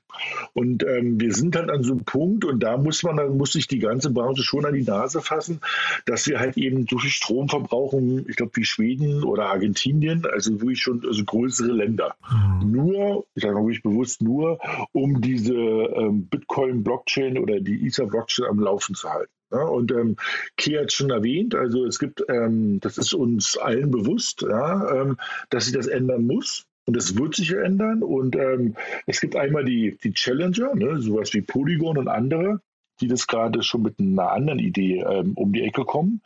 [0.53, 3.53] Und ähm, wir sind halt an so einem Punkt, und da muss man, dann muss
[3.53, 5.61] sich die ganze Branche schon an die Nase fassen,
[6.05, 10.59] dass wir halt eben so viel Strom verbrauchen, ich glaube, wie Schweden oder Argentinien, also
[10.59, 12.15] wirklich schon also größere Länder.
[12.29, 12.71] Mhm.
[12.71, 14.59] Nur, ich sage mal wirklich bewusst nur,
[14.91, 19.31] um diese ähm, Bitcoin-Blockchain oder die Ether-Blockchain am Laufen zu halten.
[19.51, 20.15] Ja, und ähm,
[20.57, 25.17] Key hat schon erwähnt, also es gibt, ähm, das ist uns allen bewusst, ja, ähm,
[25.49, 26.65] dass sich das ändern muss.
[26.85, 28.01] Und es wird sich ändern.
[28.01, 32.61] Und ähm, es gibt einmal die, die Challenger, ne, sowas wie Polygon und andere,
[32.99, 36.21] die das gerade schon mit einer anderen Idee ähm, um die Ecke kommen.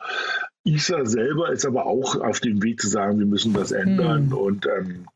[0.64, 4.32] ISA selber ist aber auch auf dem Weg zu sagen, wir müssen das ändern hm.
[4.32, 5.06] und ähm,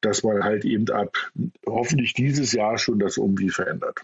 [0.00, 1.16] dass man halt eben ab
[1.64, 4.02] hoffentlich dieses Jahr schon das irgendwie verändert.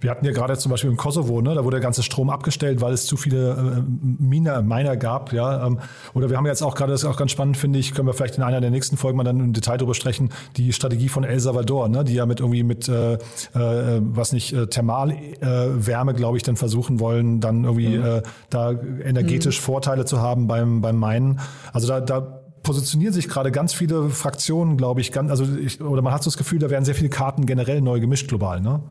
[0.00, 2.80] Wir hatten ja gerade zum Beispiel im Kosovo, ne, da wurde der ganze Strom abgestellt,
[2.80, 3.82] weil es zu viele äh,
[4.22, 5.32] Miner, Miner gab.
[5.32, 5.78] Ja, ähm,
[6.14, 8.14] oder wir haben jetzt auch gerade, das ist auch ganz spannend, finde ich, können wir
[8.14, 11.22] vielleicht in einer der nächsten Folgen mal dann im Detail drüber sprechen, die Strategie von
[11.24, 13.18] El Salvador, ne, die ja mit irgendwie mit, äh, äh,
[14.00, 18.04] was nicht, äh, Thermalwärme, äh, glaube ich, dann versuchen wollen, dann irgendwie mhm.
[18.04, 19.64] äh, da energetisch mhm.
[19.64, 21.40] Vorteile zu haben beim, beim Minen.
[21.74, 26.00] Also da, da positionieren sich gerade ganz viele Fraktionen, glaube ich, ganz, also ich, oder
[26.00, 28.82] man hat so das Gefühl, da werden sehr viele Karten generell neu gemischt global, ne?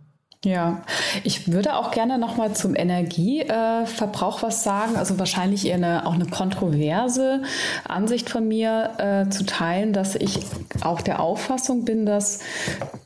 [0.46, 0.84] Ja,
[1.26, 4.96] ich würde auch gerne noch mal zum Energieverbrauch äh, was sagen.
[4.96, 7.44] Also wahrscheinlich eher eine, auch eine kontroverse
[7.84, 10.40] Ansicht von mir äh, zu teilen, dass ich
[10.80, 12.40] auch der Auffassung bin, dass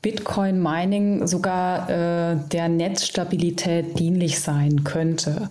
[0.03, 5.49] Bitcoin Mining sogar äh, der Netzstabilität dienlich sein könnte.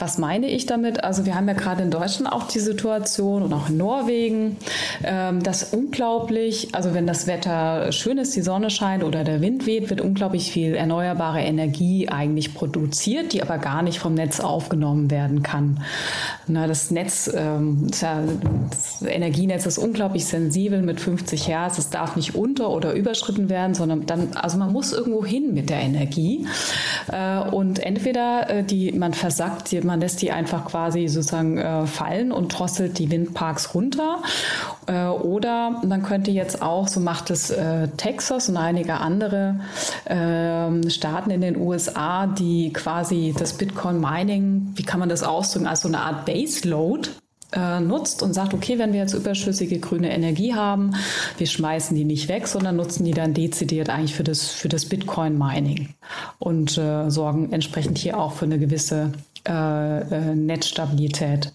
[0.00, 1.04] Was meine ich damit?
[1.04, 4.56] Also wir haben ja gerade in Deutschland auch die Situation und auch in Norwegen,
[5.04, 9.66] ähm, dass unglaublich, also wenn das Wetter schön ist, die Sonne scheint oder der Wind
[9.66, 15.10] weht, wird unglaublich viel erneuerbare Energie eigentlich produziert, die aber gar nicht vom Netz aufgenommen
[15.10, 15.84] werden kann.
[16.46, 21.76] Das Netz, ähm, das Energienetz ist unglaublich sensibel mit 50 Hertz.
[21.76, 25.68] Es darf nicht unter- oder überschritten werden, sondern dann, also man muss irgendwo hin mit
[25.68, 26.46] der Energie.
[27.12, 31.84] Äh, und entweder äh, die, man versackt die man lässt die einfach quasi sozusagen äh,
[31.86, 34.22] fallen und drosselt die Windparks runter.
[34.86, 39.56] Äh, oder man könnte jetzt auch, so macht es äh, Texas und einige andere
[40.06, 45.80] ähm, Staaten in den USA, die quasi das Bitcoin-Mining, wie kann man das ausdrücken, als
[45.80, 47.10] so eine Art Baseload
[47.52, 50.92] äh, nutzt und sagt, okay, wenn wir jetzt überschüssige grüne Energie haben,
[51.36, 54.86] wir schmeißen die nicht weg, sondern nutzen die dann dezidiert eigentlich für das, für das
[54.86, 55.88] Bitcoin-Mining
[56.38, 59.12] und äh, sorgen entsprechend hier auch für eine gewisse
[59.48, 61.52] äh, äh, Netzstabilität.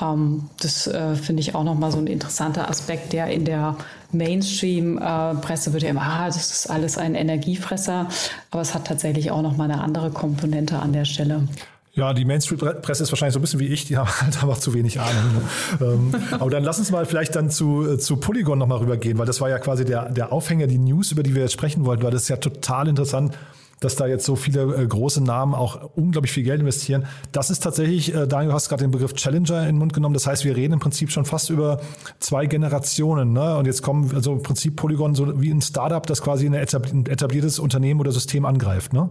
[0.00, 3.76] Ähm, das äh, finde ich auch nochmal so ein interessanter Aspekt, der in der
[4.12, 8.08] Mainstream-Presse wird ja immer, ah, das ist alles ein Energiefresser,
[8.50, 11.46] aber es hat tatsächlich auch nochmal eine andere Komponente an der Stelle.
[11.92, 14.74] Ja, die Mainstream-Presse ist wahrscheinlich so ein bisschen wie ich, die haben halt einfach zu
[14.74, 15.42] wenig Ahnung.
[15.80, 19.40] Ähm, aber dann lass uns mal vielleicht dann zu, zu Polygon nochmal rübergehen, weil das
[19.40, 22.10] war ja quasi der, der Aufhänger, die News, über die wir jetzt sprechen wollten, weil
[22.10, 23.36] das ist ja total interessant
[23.80, 27.06] dass da jetzt so viele äh, große Namen auch unglaublich viel Geld investieren.
[27.32, 30.14] Das ist tatsächlich, äh, Daniel, du hast gerade den Begriff Challenger in den Mund genommen.
[30.14, 31.80] Das heißt, wir reden im Prinzip schon fast über
[32.18, 33.32] zwei Generationen.
[33.32, 33.56] Ne?
[33.56, 37.58] Und jetzt kommen also im Prinzip Polygon so wie ein Startup, das quasi ein etabliertes
[37.58, 38.92] Unternehmen oder System angreift.
[38.92, 39.10] Ne?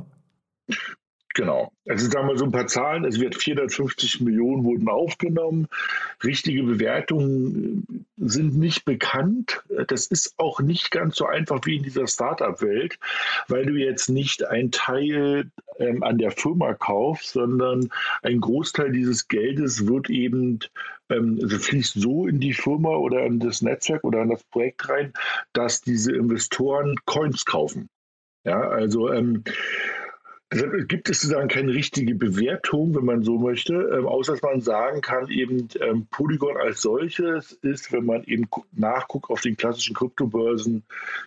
[1.40, 1.72] Genau.
[1.88, 3.06] Also sagen wir so ein paar Zahlen.
[3.06, 5.70] Es wird 450 Millionen wurden aufgenommen.
[6.22, 9.64] Richtige Bewertungen sind nicht bekannt.
[9.88, 13.00] Das ist auch nicht ganz so einfach wie in dieser Startup-Welt,
[13.48, 17.90] weil du jetzt nicht ein Teil ähm, an der Firma kaufst, sondern
[18.22, 20.60] ein Großteil dieses Geldes wird eben
[21.10, 24.90] ähm, also fließt so in die Firma oder in das Netzwerk oder in das Projekt
[24.90, 25.14] rein,
[25.54, 27.88] dass diese Investoren Coins kaufen.
[28.44, 29.44] Ja, also ähm,
[30.52, 34.62] Deshalb gibt es sozusagen keine richtige Bewertung, wenn man so möchte, ähm, außer dass man
[34.62, 39.96] sagen kann, eben ähm, Polygon als solches ist, wenn man eben nachguckt auf den klassischen
[39.96, 40.84] Kryptobörsen,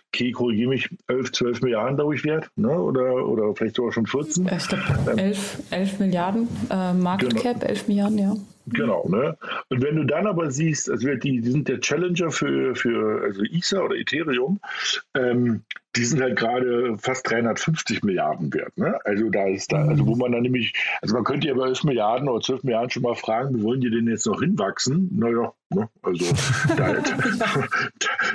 [0.09, 2.77] okay, korrigiere mich, 11, 12 Milliarden, glaube ich, wert, ne?
[2.77, 4.49] oder, oder vielleicht sogar schon 14.
[4.57, 7.41] Ich glaube, 11, 11 Milliarden äh, Market genau.
[7.41, 8.35] Cap, 11 Milliarden, ja.
[8.67, 9.37] Genau, ne?
[9.69, 13.41] Und wenn du dann aber siehst, also die, die sind der Challenger für, für also
[13.43, 14.59] ISA oder Ethereum,
[15.15, 15.63] ähm,
[15.95, 18.75] die sind halt gerade fast 350 Milliarden wert.
[18.77, 18.97] Ne?
[19.05, 21.83] Also da ist da, also wo man dann nämlich, also man könnte ja bei 11
[21.83, 25.09] Milliarden oder 12 Milliarden schon mal fragen, wo wollen die denn jetzt noch hinwachsen?
[25.13, 25.89] Naja, ne?
[26.01, 26.25] also
[26.77, 26.93] da,
[27.39, 27.67] da,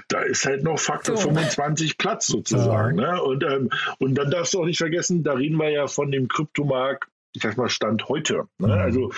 [0.09, 1.29] da, ist halt noch Faktor so.
[1.29, 2.99] 25 Platz sozusagen.
[2.99, 3.15] Ja.
[3.15, 3.23] Ne?
[3.23, 6.29] Und, ähm, und dann darfst du auch nicht vergessen, da reden wir ja von dem
[6.29, 8.49] Kryptomarkt ich sag mal, Stand heute.
[8.59, 8.68] Ne?
[8.68, 8.72] Mhm.
[8.72, 9.12] Also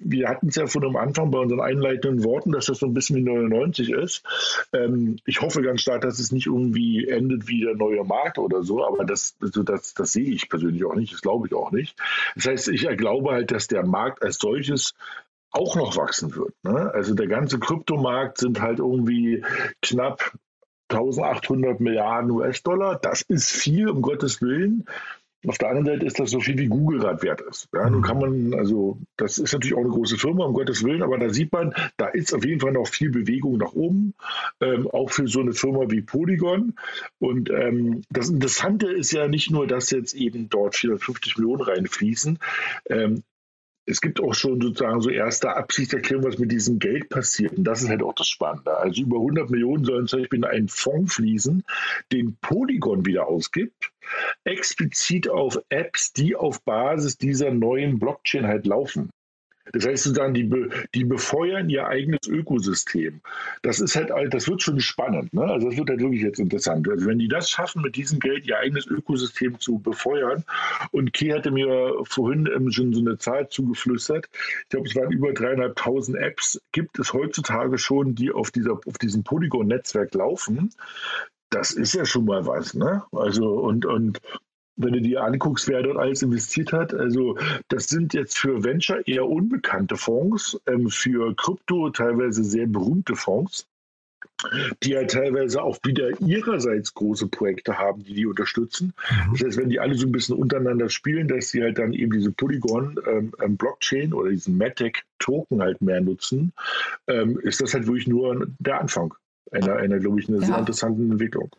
[0.00, 2.94] wir hatten es ja von am Anfang bei unseren einleitenden Worten, dass das so ein
[2.94, 4.22] bisschen wie 99 ist.
[4.72, 8.62] Ähm, ich hoffe ganz stark, dass es nicht irgendwie endet wie der neue Markt oder
[8.62, 11.70] so, aber das, also das, das sehe ich persönlich auch nicht, das glaube ich auch
[11.70, 11.96] nicht.
[12.34, 14.94] Das heißt, ich glaube halt, dass der Markt als solches
[15.52, 16.54] auch noch wachsen wird.
[16.62, 16.90] Ne?
[16.94, 19.44] Also der ganze Kryptomarkt sind halt irgendwie
[19.82, 20.32] knapp
[20.90, 22.98] 1800 Milliarden US-Dollar.
[22.98, 24.86] Das ist viel, um Gottes Willen.
[25.46, 27.68] Auf der anderen Seite ist das so viel wie Google gerade wert ist.
[27.72, 31.02] Ja, nun kann man, also das ist natürlich auch eine große Firma, um Gottes Willen,
[31.02, 34.14] aber da sieht man, da ist auf jeden Fall noch viel Bewegung nach oben,
[34.60, 36.74] ähm, auch für so eine Firma wie Polygon.
[37.18, 42.38] Und ähm, das Interessante ist ja nicht nur, dass jetzt eben dort 450 Millionen reinfließen.
[42.90, 43.22] Ähm,
[43.90, 47.58] es gibt auch schon sozusagen so erste Absichtserklärungen, was mit diesem Geld passiert.
[47.58, 48.76] Und das ist halt auch das Spannende.
[48.76, 51.64] Also über 100 Millionen sollen zum Beispiel in einen Fonds fließen,
[52.12, 53.92] den Polygon wieder ausgibt,
[54.44, 59.10] explizit auf Apps, die auf Basis dieser neuen Blockchain halt laufen.
[59.72, 63.20] Das heißt sozusagen, die, be, die befeuern ihr eigenes Ökosystem.
[63.62, 65.32] Das ist halt, das wird schon spannend.
[65.32, 65.42] Ne?
[65.42, 66.88] Also das wird halt wirklich jetzt interessant.
[66.88, 70.44] Also wenn die das schaffen, mit diesem Geld ihr eigenes Ökosystem zu befeuern,
[70.92, 74.28] und Key hatte mir vorhin schon so eine Zahl zugeflüstert,
[74.62, 78.98] ich glaube, es waren über dreieinhalbtausend Apps, gibt es heutzutage schon, die auf, dieser, auf
[79.00, 80.70] diesem Polygon-Netzwerk laufen.
[81.50, 83.02] Das ist ja schon mal was, ne?
[83.12, 84.20] Also und, und
[84.82, 87.36] wenn du dir anguckst, wer dort alles investiert hat, also
[87.68, 93.66] das sind jetzt für Venture eher unbekannte Fonds, ähm, für Krypto teilweise sehr berühmte Fonds,
[94.82, 98.94] die ja teilweise auch wieder ihrerseits große Projekte haben, die die unterstützen.
[99.10, 99.32] Mhm.
[99.32, 102.12] Das heißt, wenn die alle so ein bisschen untereinander spielen, dass sie halt dann eben
[102.12, 106.52] diese Polygon-Blockchain ähm, ähm oder diesen Matic-Token halt mehr nutzen,
[107.06, 109.14] ähm, ist das halt wirklich nur der Anfang
[109.52, 110.46] einer, einer glaube ich, einer ja.
[110.46, 111.50] sehr interessanten Entwicklung.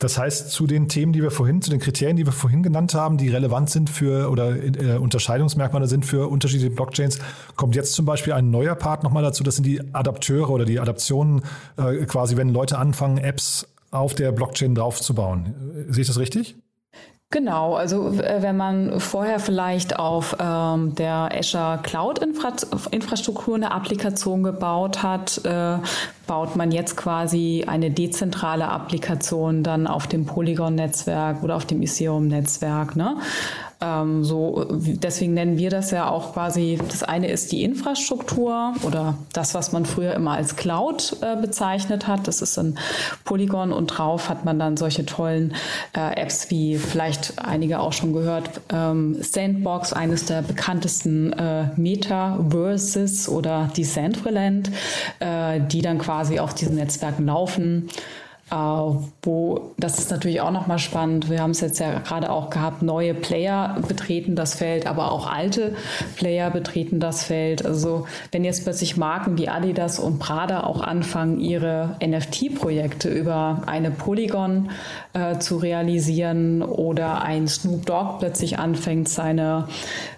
[0.00, 2.94] Das heißt, zu den Themen, die wir vorhin, zu den Kriterien, die wir vorhin genannt
[2.94, 7.18] haben, die relevant sind für oder äh, Unterscheidungsmerkmale sind für unterschiedliche Blockchains,
[7.54, 9.44] kommt jetzt zum Beispiel ein neuer Part nochmal dazu.
[9.44, 11.42] Das sind die Adapteure oder die Adaptionen,
[11.76, 15.54] äh, quasi, wenn Leute anfangen, Apps auf der Blockchain draufzubauen.
[15.90, 16.56] Sehe ich das richtig?
[17.32, 23.70] Genau, also äh, wenn man vorher vielleicht auf ähm, der Azure Cloud -Infra Infrastruktur eine
[23.70, 25.78] Applikation gebaut hat, äh,
[26.26, 32.96] baut man jetzt quasi eine dezentrale Applikation dann auf dem Polygon-Netzwerk oder auf dem Ethereum-Netzwerk.
[32.96, 33.16] Ne?
[33.82, 39.14] Ähm, so, deswegen nennen wir das ja auch quasi, das eine ist die Infrastruktur oder
[39.32, 42.28] das, was man früher immer als Cloud äh, bezeichnet hat.
[42.28, 42.78] Das ist ein
[43.24, 45.54] Polygon und drauf hat man dann solche tollen
[45.96, 53.28] äh, Apps wie vielleicht einige auch schon gehört, ähm, Sandbox, eines der bekanntesten äh, Metaverses
[53.28, 54.70] oder Decentraland,
[55.20, 57.88] äh, die dann quasi auf diesen Netzwerken laufen.
[58.52, 61.30] Uh, wo das ist natürlich auch nochmal spannend.
[61.30, 65.30] Wir haben es jetzt ja gerade auch gehabt, neue Player betreten das Feld, aber auch
[65.30, 65.76] alte
[66.16, 67.64] Player betreten das Feld.
[67.64, 73.92] Also wenn jetzt plötzlich Marken wie Adidas und Prada auch anfangen, ihre NFT-Projekte über eine
[73.92, 74.70] Polygon
[75.12, 79.68] äh, zu realisieren oder ein Snoop Dogg plötzlich anfängt, seine,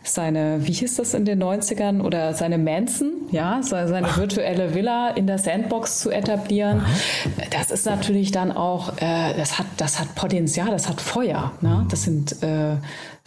[0.02, 5.26] seine, wie hieß das in den 90ern, oder seine Manson, ja, seine virtuelle Villa in
[5.26, 6.82] der Sandbox zu etablieren.
[7.50, 11.52] Das ist natürlich dann auch, äh, das, hat, das hat Potenzial, das hat Feuer.
[11.60, 11.86] Ne?
[11.90, 12.76] Das sind, äh,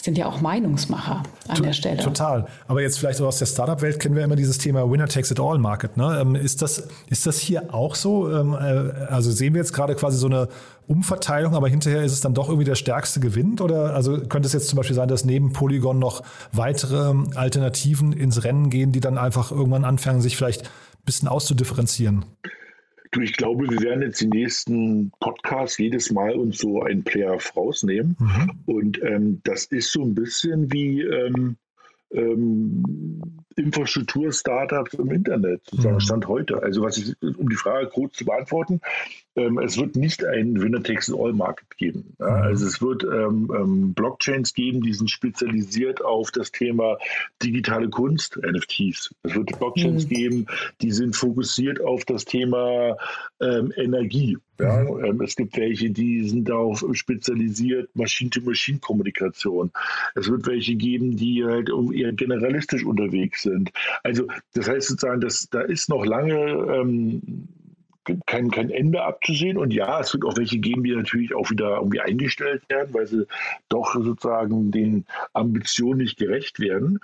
[0.01, 2.01] sind ja auch Meinungsmacher an der Stelle.
[2.01, 2.47] Total.
[2.67, 5.57] Aber jetzt vielleicht aus der Startup-Welt kennen wir immer dieses Thema Winner takes it all
[5.57, 5.97] Market.
[5.97, 6.19] Ne?
[6.21, 8.31] Ähm, ist, das, ist das hier auch so?
[8.31, 10.47] Ähm, äh, also sehen wir jetzt gerade quasi so eine
[10.87, 13.61] Umverteilung, aber hinterher ist es dann doch irgendwie der stärkste gewinnt?
[13.61, 16.21] Oder also könnte es jetzt zum Beispiel sein, dass neben Polygon noch
[16.51, 22.25] weitere Alternativen ins Rennen gehen, die dann einfach irgendwann anfangen, sich vielleicht ein bisschen auszudifferenzieren?
[23.15, 27.37] Du, ich glaube, wir werden jetzt die nächsten Podcasts jedes Mal uns so einen Player
[27.55, 28.17] rausnehmen.
[28.19, 28.51] Mhm.
[28.65, 31.55] Und ähm, das ist so ein bisschen wie ähm,
[32.11, 35.99] ähm, Infrastruktur-Startups im Internet, sozusagen mhm.
[36.01, 36.61] Stand heute.
[36.61, 38.81] Also was ich, um die Frage kurz zu beantworten,
[39.35, 42.15] ähm, es wird nicht ein Winner-Takes-All-Market geben.
[42.19, 42.27] Ja?
[42.27, 42.43] Mhm.
[42.43, 46.97] Also es wird ähm, ähm, Blockchains geben, die sind spezialisiert auf das Thema
[47.43, 49.13] digitale Kunst, NFTs.
[49.23, 50.09] Es wird Blockchains mhm.
[50.09, 50.47] geben,
[50.81, 52.97] die sind fokussiert auf das Thema
[53.41, 54.37] ähm, Energie.
[54.59, 54.83] Ja?
[54.83, 55.05] Mhm.
[55.05, 59.71] Ähm, es gibt welche, die sind darauf spezialisiert, Machine-to-Machine-Kommunikation.
[60.15, 63.71] Es wird welche geben, die halt eher generalistisch unterwegs sind.
[64.03, 67.47] Also das heißt sozusagen, dass da ist noch lange ähm,
[68.25, 69.57] kein, kein Ende abzusehen.
[69.57, 73.07] Und ja, es wird auch welche geben, die natürlich auch wieder irgendwie eingestellt werden, weil
[73.07, 73.25] sie
[73.69, 76.99] doch sozusagen den Ambitionen nicht gerecht werden.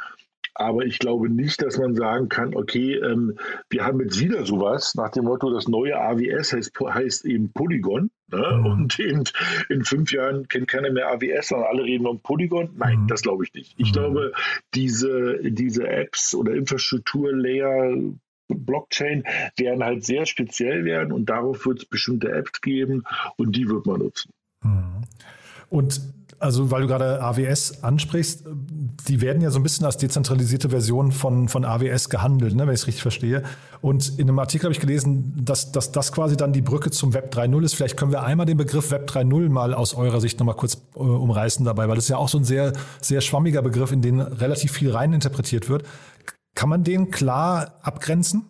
[0.54, 3.38] Aber ich glaube nicht, dass man sagen kann, okay, ähm,
[3.70, 8.12] wir haben jetzt wieder sowas nach dem Motto, das neue AWS heißt, heißt eben Polygon.
[8.32, 8.62] Ne?
[8.64, 9.24] Und in,
[9.70, 12.72] in, fünf Jahren kennt keiner mehr AWS, sondern alle reden um Polygon.
[12.78, 13.08] Nein, mhm.
[13.08, 13.74] das glaube ich nicht.
[13.78, 13.94] Ich mhm.
[13.94, 14.34] glaube,
[14.74, 17.98] diese, diese Apps oder Infrastrukturlayer
[18.48, 19.24] Blockchain
[19.58, 23.04] werden halt sehr speziell werden und darauf wird es bestimmte Apps geben
[23.38, 24.32] und die wird man nutzen.
[24.64, 25.04] Mhm.
[25.72, 26.02] Und
[26.38, 28.44] also, weil du gerade AWS ansprichst,
[29.08, 32.74] die werden ja so ein bisschen als dezentralisierte Version von, von AWS gehandelt, ne, wenn
[32.74, 33.44] ich es richtig verstehe.
[33.80, 37.14] Und in einem Artikel habe ich gelesen, dass, dass das quasi dann die Brücke zum
[37.14, 37.76] Web 3.0 ist.
[37.76, 41.00] Vielleicht können wir einmal den Begriff Web 3.0 mal aus eurer Sicht nochmal kurz äh,
[41.00, 44.20] umreißen dabei, weil das ist ja auch so ein sehr, sehr schwammiger Begriff, in den
[44.20, 45.84] relativ viel reininterpretiert wird.
[46.54, 48.46] Kann man den klar abgrenzen?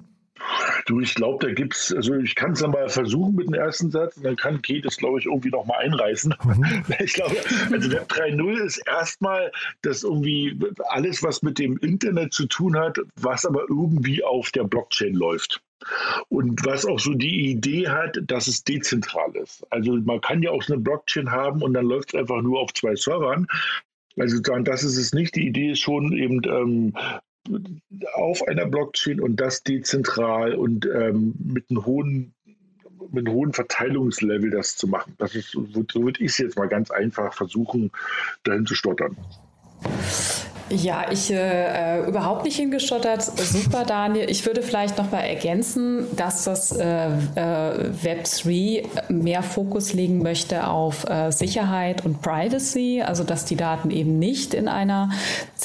[0.92, 3.54] Du, ich glaube, da gibt es, also ich kann es dann mal versuchen mit dem
[3.54, 6.36] ersten Satz und dann kann Kate es, glaube ich, irgendwie noch mal einreißen.
[6.44, 6.84] Mhm.
[7.00, 7.38] Ich glaube,
[7.72, 13.00] also Web 3.0 ist erstmal das irgendwie alles, was mit dem Internet zu tun hat,
[13.16, 15.62] was aber irgendwie auf der Blockchain läuft.
[16.28, 19.66] Und was auch so die Idee hat, dass es dezentral ist.
[19.70, 22.60] Also man kann ja auch so eine Blockchain haben und dann läuft es einfach nur
[22.60, 23.48] auf zwei Servern.
[24.18, 25.36] Also das ist es nicht.
[25.36, 26.94] Die Idee ist schon eben ähm,
[28.14, 32.34] auf einer Blockchain und das dezentral und ähm, mit einem hohen
[33.12, 35.16] mit einem hohen Verteilungslevel das zu machen.
[35.18, 37.92] Das ist, so würde ich es jetzt mal ganz einfach versuchen,
[38.44, 39.18] dahin zu stottern.
[40.72, 43.24] Ja, ich äh, äh, überhaupt nicht hingestottert.
[43.24, 44.30] Super, Daniel.
[44.30, 50.67] Ich würde vielleicht noch mal ergänzen, dass das äh, äh, Web3 mehr Fokus legen möchte
[50.67, 55.09] auf äh, Sicherheit und Privacy, also dass die Daten eben nicht in einer,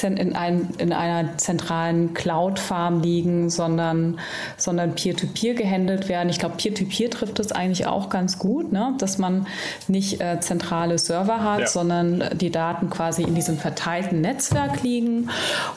[0.01, 4.19] in, ein, in einer zentralen Cloud-Farm liegen, sondern,
[4.57, 6.29] sondern peer-to-peer -peer gehandelt werden.
[6.29, 8.93] Ich glaube, Peer-to-Peer trifft es eigentlich auch ganz gut, ne?
[8.97, 9.47] dass man
[9.87, 11.67] nicht äh, zentrale Server hat, ja.
[11.67, 15.29] sondern die Daten quasi in diesem verteilten Netzwerk liegen liegen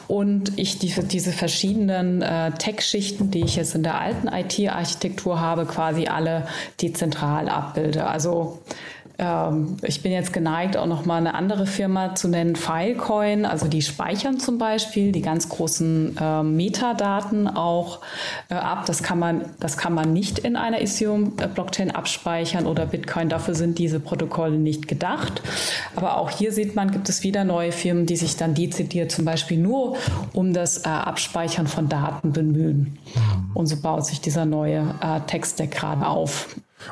[0.07, 5.65] und ich diese, diese verschiedenen äh, Tech-Schichten, die ich jetzt in der alten IT-Architektur habe,
[5.65, 6.47] quasi alle
[6.81, 8.07] dezentral abbilde.
[8.07, 8.59] Also
[9.21, 13.45] ähm, ich bin jetzt geneigt, auch noch mal eine andere Firma zu nennen, Filecoin.
[13.45, 17.99] Also die speichern zum Beispiel die ganz großen äh, Metadaten auch
[18.49, 18.85] äh, ab.
[18.87, 23.29] Das kann man, das kann man nicht in einer Ethereum-Blockchain abspeichern oder Bitcoin.
[23.29, 25.41] Dafür sind diese Protokolle nicht gedacht.
[25.95, 29.25] Aber auch hier sieht man, gibt es wieder neue Firmen, die sich dann dezidiert zum
[29.25, 29.97] Beispiel nur
[30.33, 32.97] um das äh, Abspeichern von Daten bemühen.
[33.53, 36.47] Und so baut sich dieser neue äh, Text-Deck gerade auf.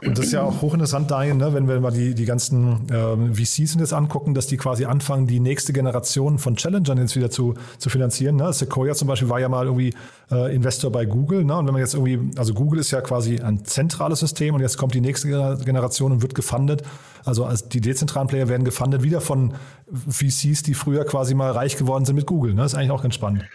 [0.06, 3.34] Und das ist ja auch hochinteressant, Daniel, ne, wenn wir mal die, die ganzen ähm,
[3.36, 7.56] VCs jetzt angucken, dass die quasi anfangen, die nächste Generation von Challengern jetzt wieder zu,
[7.78, 8.36] zu finanzieren.
[8.36, 8.52] Ne?
[8.54, 9.94] Sequoia zum Beispiel war ja mal irgendwie
[10.32, 11.44] äh, Investor bei Google.
[11.44, 11.58] Ne?
[11.58, 14.78] Und wenn man jetzt irgendwie, also Google ist ja quasi ein zentrales System und jetzt
[14.78, 16.84] kommt die nächste Generation und wird gefundet.
[17.26, 19.54] Also als die dezentralen Player werden gefundet wieder von
[19.92, 22.54] VCs, die früher quasi mal reich geworden sind mit Google.
[22.54, 22.62] Ne?
[22.62, 23.46] Das ist eigentlich auch ganz spannend.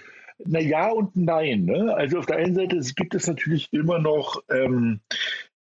[0.45, 1.65] Na ja und nein.
[1.65, 1.95] Ne?
[1.95, 5.17] Also auf der einen Seite gibt es natürlich immer noch ähm, äh,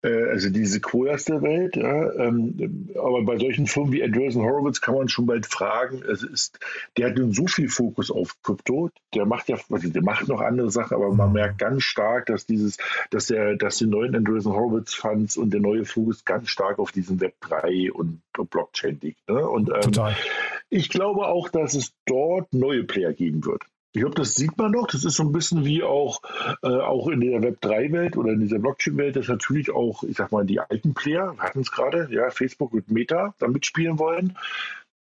[0.07, 1.76] also diese Quotas der Welt.
[1.76, 6.22] Ja, ähm, aber bei solchen Firmen wie Andreessen Horowitz kann man schon bald fragen, es
[6.22, 6.59] ist,
[6.96, 10.40] der hat nun so viel Fokus auf Krypto, der macht ja, also der macht noch
[10.40, 12.76] andere Sachen, aber man merkt ganz stark, dass dieses,
[13.11, 16.92] dass der, dass die neuen Andreessen Horowitz Funds und der neue Fokus ganz stark auf
[16.92, 19.28] diesen Web 3 und Blockchain liegt.
[19.28, 19.46] Ne?
[19.46, 20.16] Und ähm, Total.
[20.68, 23.64] ich glaube auch, dass es dort neue Player geben wird.
[23.97, 24.86] Ich glaube, das sieht man doch.
[24.88, 26.20] Das ist so ein bisschen wie auch,
[26.62, 30.44] äh, auch in der Web3-Welt oder in dieser Blockchain-Welt, dass natürlich auch, ich sag mal,
[30.44, 34.36] die alten Player, wir hatten es gerade, ja, Facebook und Meta da mitspielen wollen.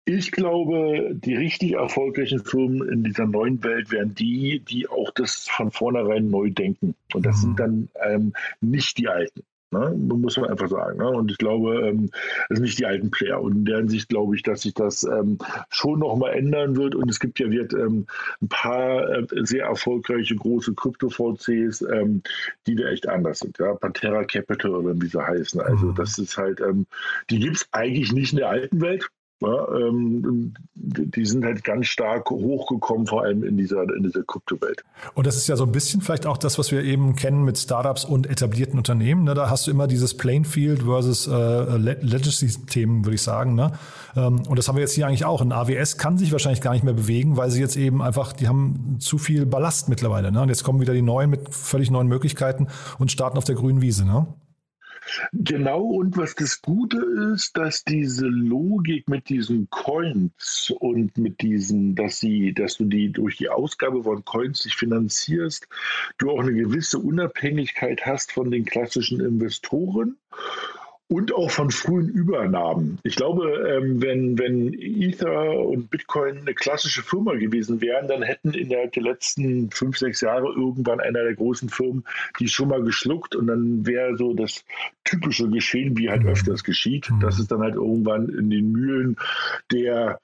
[0.05, 5.47] Ich glaube, die richtig erfolgreichen Firmen in dieser neuen Welt wären die, die auch das
[5.49, 6.93] von vornherein neu denken.
[7.15, 7.41] Und das mhm.
[7.41, 9.41] sind dann ähm, nicht die Alten.
[9.71, 9.89] Ne?
[9.97, 10.97] Muss man einfach sagen.
[10.97, 11.09] Ne?
[11.09, 12.09] Und ich glaube, ähm,
[12.47, 13.41] das sind nicht die alten Player.
[13.41, 15.37] Und in der Hinsicht glaube ich, dass sich das ähm,
[15.69, 16.95] schon nochmal ändern wird.
[16.95, 18.07] Und es gibt ja wird, ähm,
[18.41, 22.21] ein paar äh, sehr erfolgreiche große Krypto-VCs, ähm,
[22.65, 23.57] die da echt anders sind.
[23.59, 23.73] Ja?
[23.75, 25.59] Pantera Capital oder wie sie heißen.
[25.59, 25.95] Also mhm.
[25.95, 26.85] das ist halt, ähm,
[27.29, 29.09] die gibt es eigentlich nicht in der alten Welt.
[29.39, 34.83] Ja, ähm, die sind halt ganz stark hochgekommen, vor allem in dieser, in dieser Kryptowelt.
[35.13, 37.59] Und das ist ja so ein bisschen vielleicht auch das, was wir eben kennen mit
[37.59, 39.25] Startups und etablierten Unternehmen.
[39.25, 39.35] Ne?
[39.35, 43.53] Da hast du immer dieses Plainfield versus äh, Legacy-Themen, würde ich sagen.
[43.53, 43.73] Ne?
[44.15, 45.41] Ähm, und das haben wir jetzt hier eigentlich auch.
[45.41, 48.47] Ein AWS kann sich wahrscheinlich gar nicht mehr bewegen, weil sie jetzt eben einfach, die
[48.47, 50.31] haben zu viel Ballast mittlerweile.
[50.31, 50.41] Ne?
[50.41, 53.81] Und jetzt kommen wieder die neuen mit völlig neuen Möglichkeiten und starten auf der grünen
[53.81, 54.03] Wiese.
[54.03, 54.25] Ne?
[55.33, 56.97] Genau, und was das Gute
[57.33, 63.11] ist, dass diese Logik mit diesen Coins und mit diesen, dass sie, dass du die
[63.11, 65.67] durch die Ausgabe von Coins dich finanzierst,
[66.17, 70.17] du auch eine gewisse Unabhängigkeit hast von den klassischen Investoren
[71.09, 72.99] und auch von frühen Übernahmen.
[73.03, 78.53] Ich glaube, ähm, wenn, wenn Ether und Bitcoin eine klassische Firma gewesen wären, dann hätten
[78.53, 82.03] innerhalb der letzten fünf, sechs Jahre irgendwann einer der großen Firmen
[82.39, 84.65] die schon mal geschluckt und dann wäre so das
[85.03, 86.29] typische Geschehen, wie halt mhm.
[86.29, 87.19] öfters geschieht, mhm.
[87.21, 89.15] dass es dann halt irgendwann in den Mühlen
[89.71, 90.19] der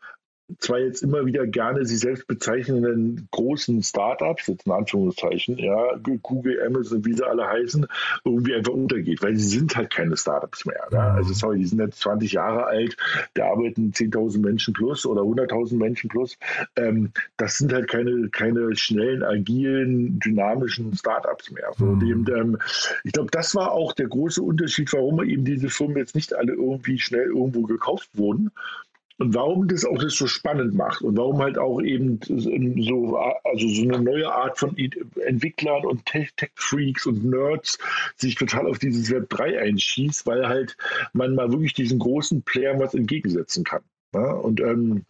[0.60, 6.62] zwar jetzt immer wieder gerne sie selbst bezeichnenden großen Startups, jetzt in Anführungszeichen, ja, Google,
[6.66, 7.88] Amazon, wie sie alle heißen,
[8.26, 10.86] irgendwie einfach untergeht, weil sie sind halt keine Startups mehr.
[10.91, 10.98] Mhm.
[10.98, 12.98] Also sorry, die sind jetzt 20 Jahre alt,
[13.34, 16.38] da arbeiten 10.000 Menschen plus oder 100.000 Menschen plus.
[16.76, 21.72] Ähm, das sind halt keine, keine schnellen, agilen, dynamischen Startups mehr.
[21.78, 22.28] So, mhm.
[22.36, 22.58] ähm,
[23.04, 26.54] ich glaube, das war auch der große Unterschied, warum eben diese Firmen jetzt nicht alle
[26.54, 28.52] irgendwie schnell irgendwo gekauft wurden,
[29.24, 33.67] und warum das auch das so spannend macht und warum halt auch eben so, also
[33.69, 34.76] so eine neue Art von
[35.26, 37.78] Entwicklern und Tech-Freaks und Nerds
[38.17, 40.76] sich total auf dieses Web 3 einschießt, weil halt
[41.13, 43.82] man mal wirklich diesen großen Playern was entgegensetzen kann.
[44.13, 44.34] Ja?
[44.34, 45.05] Und ähm,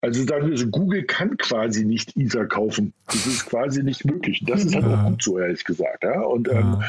[0.00, 2.92] also sagen wir so, Google kann quasi nicht Ether kaufen.
[3.06, 4.44] Das ist quasi nicht möglich.
[4.46, 6.04] Das ist halt auch gut so, ehrlich gesagt.
[6.04, 6.20] Ja?
[6.20, 6.84] Und ähm,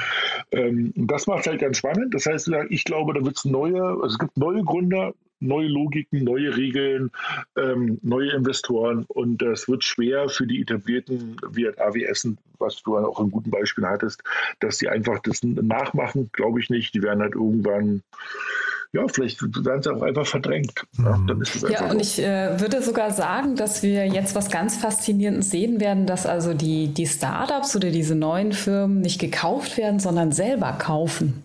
[0.51, 2.13] ähm, das macht halt ganz spannend.
[2.13, 6.23] Das heißt, ich glaube, da wird es neue, also es gibt neue Gründer, neue Logiken,
[6.23, 7.11] neue Regeln,
[7.57, 12.29] ähm, neue Investoren und das wird schwer für die etablierten wie AWS,
[12.59, 14.23] was du auch ein guten Beispiel hattest,
[14.59, 16.93] dass die einfach das nachmachen, glaube ich nicht.
[16.93, 18.01] Die werden halt irgendwann
[18.93, 20.83] ja, vielleicht werden sie auch einfach verdrängt.
[20.97, 21.27] Ja, mhm.
[21.27, 24.49] dann ist es einfach ja und ich äh, würde sogar sagen, dass wir jetzt was
[24.49, 29.77] ganz Faszinierendes sehen werden, dass also die, die Startups oder diese neuen Firmen nicht gekauft
[29.77, 31.43] werden, sondern selber kaufen.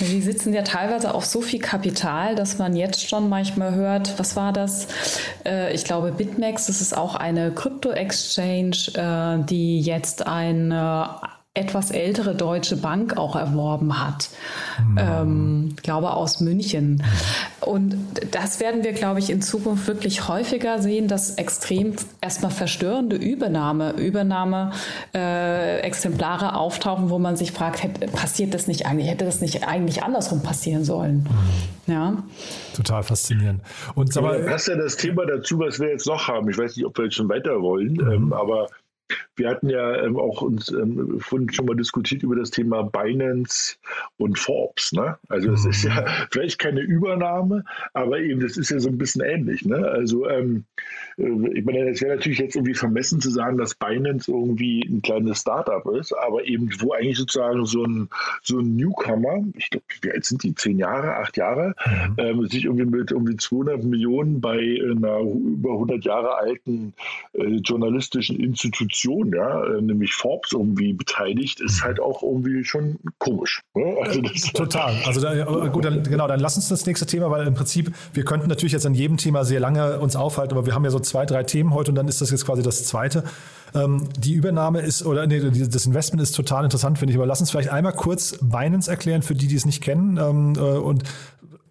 [0.00, 4.36] Die sitzen ja teilweise auf so viel Kapital, dass man jetzt schon manchmal hört, was
[4.36, 4.88] war das?
[5.44, 10.72] Äh, ich glaube, BitMEX, das ist auch eine Krypto-Exchange, äh, die jetzt ein
[11.54, 14.30] etwas ältere deutsche Bank auch erworben hat.
[14.78, 14.98] Mhm.
[14.98, 17.02] Ähm, glaube aus München.
[17.60, 17.96] Und
[18.30, 23.92] das werden wir, glaube ich, in Zukunft wirklich häufiger sehen, dass extrem erstmal verstörende Übernahme,
[23.92, 24.72] Übernahme
[25.14, 29.66] äh, Exemplare auftauchen, wo man sich fragt, hätte, passiert das nicht eigentlich, hätte das nicht
[29.66, 31.26] eigentlich andersrum passieren sollen?
[31.86, 31.92] Mhm.
[31.92, 32.22] Ja.
[32.76, 33.62] Total faszinierend.
[33.94, 36.48] Und aber, du hast ja das Thema dazu, was wir jetzt noch haben.
[36.50, 38.12] Ich weiß nicht, ob wir jetzt schon weiter wollen, mhm.
[38.12, 38.68] ähm, aber
[39.36, 43.76] wir hatten ja ähm, auch uns ähm, vorhin schon mal diskutiert über das Thema Binance
[44.16, 44.92] und Forbes.
[44.92, 45.16] Ne?
[45.28, 46.26] Also es ist ja mhm.
[46.30, 49.64] vielleicht keine Übernahme, aber eben das ist ja so ein bisschen ähnlich.
[49.64, 49.76] Ne?
[49.76, 54.30] Also ähm, äh, ich meine, es wäre natürlich jetzt irgendwie vermessen zu sagen, dass Binance
[54.30, 58.08] irgendwie ein kleines Startup ist, aber eben wo eigentlich sozusagen so ein,
[58.42, 60.54] so ein Newcomer, ich glaube, wie alt sind die?
[60.54, 62.14] Zehn Jahre, acht Jahre, mhm.
[62.18, 66.94] ähm, sich irgendwie mit irgendwie 200 Millionen bei einer über 100 Jahre alten
[67.32, 73.62] äh, journalistischen Institution ja, äh, nämlich Forbes irgendwie beteiligt, ist halt auch irgendwie schon komisch.
[73.74, 73.96] Ne?
[74.00, 74.22] Also
[74.54, 74.94] Total.
[75.04, 77.92] Also da, äh, gut, dann, genau, dann lass uns das nächste Thema, weil im Prinzip,
[78.14, 80.90] wir könnten natürlich jetzt an jedem Thema sehr lange uns aufhalten, aber wir haben ja
[80.90, 83.24] so zwei, drei Themen heute und dann ist das jetzt quasi das zweite.
[83.74, 87.40] Ähm, die Übernahme ist, oder nee, das Investment ist total interessant, finde ich, aber lass
[87.40, 90.16] uns vielleicht einmal kurz Binance erklären, für die, die es nicht kennen.
[90.16, 91.04] Ähm, äh, und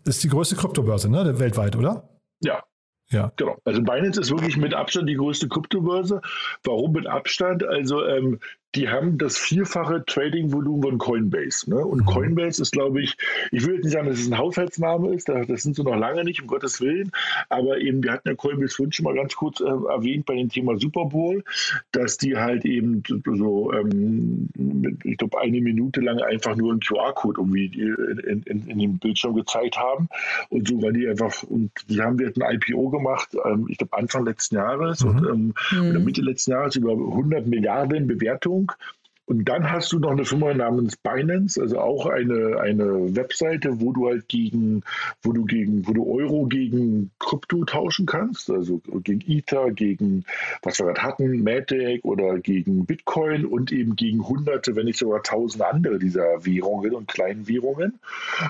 [0.06, 2.10] ist die größte Kryptobörse, ne, weltweit, oder?
[2.42, 2.64] Ja,
[3.10, 3.32] ja.
[3.38, 3.58] Genau.
[3.64, 6.22] Also Binance ist wirklich mit Abstand die größte Kryptobörse.
[6.64, 7.64] Warum mit Abstand?
[7.64, 8.40] Also ähm,
[8.76, 11.70] die haben das vierfache Trading-Volumen von Coinbase.
[11.70, 11.78] Ne?
[11.78, 12.05] Und mhm.
[12.05, 13.18] Coinbase ist, glaube ich,
[13.51, 16.24] ich will jetzt nicht sagen, dass es ein Haushaltsname ist, das sind sie noch lange
[16.24, 17.11] nicht, um Gottes Willen,
[17.49, 20.49] aber eben, wir hatten ja Coinbase vorhin schon mal ganz kurz äh, erwähnt bei dem
[20.49, 21.43] Thema Super Bowl,
[21.91, 24.49] dass die halt eben so, ähm,
[25.03, 29.36] ich glaube, eine Minute lang einfach nur einen QR-Code irgendwie in, in, in, dem Bildschirm
[29.36, 30.07] gezeigt haben.
[30.49, 33.97] Und so, weil die einfach, und die haben wir ein IPO gemacht, ähm, ich glaube,
[33.97, 35.09] Anfang letzten Jahres mhm.
[35.09, 35.89] und, ähm, mhm.
[35.89, 38.57] oder Mitte letzten Jahres über 100 Milliarden Bewertung
[39.30, 43.91] und dann hast du noch eine Firma namens Binance, also auch eine, eine Webseite, wo
[43.91, 44.84] du halt gegen,
[45.22, 50.24] wo du gegen, wo du Euro gegen Krypto tauschen kannst, also gegen Ether, gegen
[50.62, 55.22] was wir gerade hatten, Matic oder gegen Bitcoin und eben gegen hunderte, wenn nicht sogar
[55.24, 57.99] tausende andere dieser Währungen und kleinen Währungen.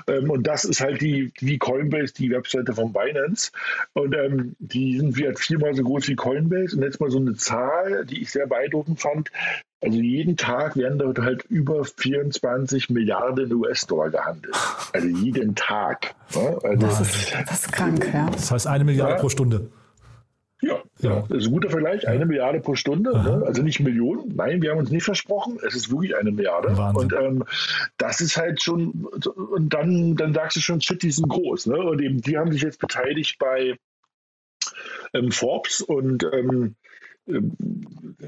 [0.06, 3.50] Ähm, und das ist halt die, wie Coinbase, die Webseite von Binance.
[3.94, 6.76] Und ähm, die sind wie halt viermal so groß wie Coinbase.
[6.76, 9.32] Und jetzt mal so eine Zahl, die ich sehr beeindruckend fand.
[9.80, 14.56] Also jeden Tag werden dort halt über 24 Milliarden US-Dollar gehandelt.
[14.92, 16.14] Also jeden Tag.
[16.34, 16.58] Ne?
[16.64, 18.28] Also, das, ist, das ist krank, ja.
[18.30, 19.20] Das heißt eine Milliarde ja.
[19.20, 19.70] pro Stunde.
[20.60, 22.08] Ja, ja, das ist ein guter Vergleich.
[22.08, 23.12] Eine Milliarde pro Stunde.
[23.12, 23.44] Ne?
[23.46, 24.34] Also nicht Millionen.
[24.34, 25.60] Nein, wir haben uns nicht versprochen.
[25.64, 26.76] Es ist wirklich eine Milliarde.
[26.76, 27.00] Wahnsinn.
[27.00, 27.44] Und ähm,
[27.96, 29.06] das ist halt schon,
[29.52, 31.66] und dann, dann sagst du schon, shit, die sind groß.
[31.66, 31.76] Ne?
[31.76, 33.76] Und eben, die haben sich jetzt beteiligt bei
[35.14, 36.74] ähm, Forbes und ähm,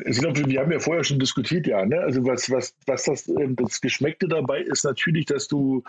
[0.06, 1.84] ich glaube, wir haben ja vorher schon diskutiert, ja.
[1.84, 1.98] Ne?
[2.00, 5.82] Also was, was, was das, ähm, das Geschmeckte dabei ist natürlich, dass du,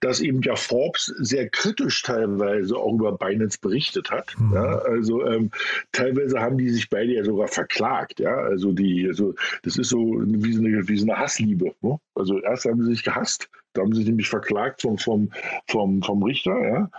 [0.00, 4.34] dass eben ja Forbes sehr kritisch teilweise auch über Binance berichtet hat.
[4.38, 4.52] Mhm.
[4.54, 4.78] Ja?
[4.80, 5.50] Also ähm,
[5.92, 8.34] teilweise haben die sich beide ja sogar verklagt, ja.
[8.34, 11.72] Also die, also das ist so wie so eine, wie so eine Hassliebe.
[11.80, 11.98] Ne?
[12.14, 15.30] Also erst haben sie sich gehasst, da haben sie sich nämlich verklagt vom, vom,
[15.68, 16.90] vom, vom Richter, ja.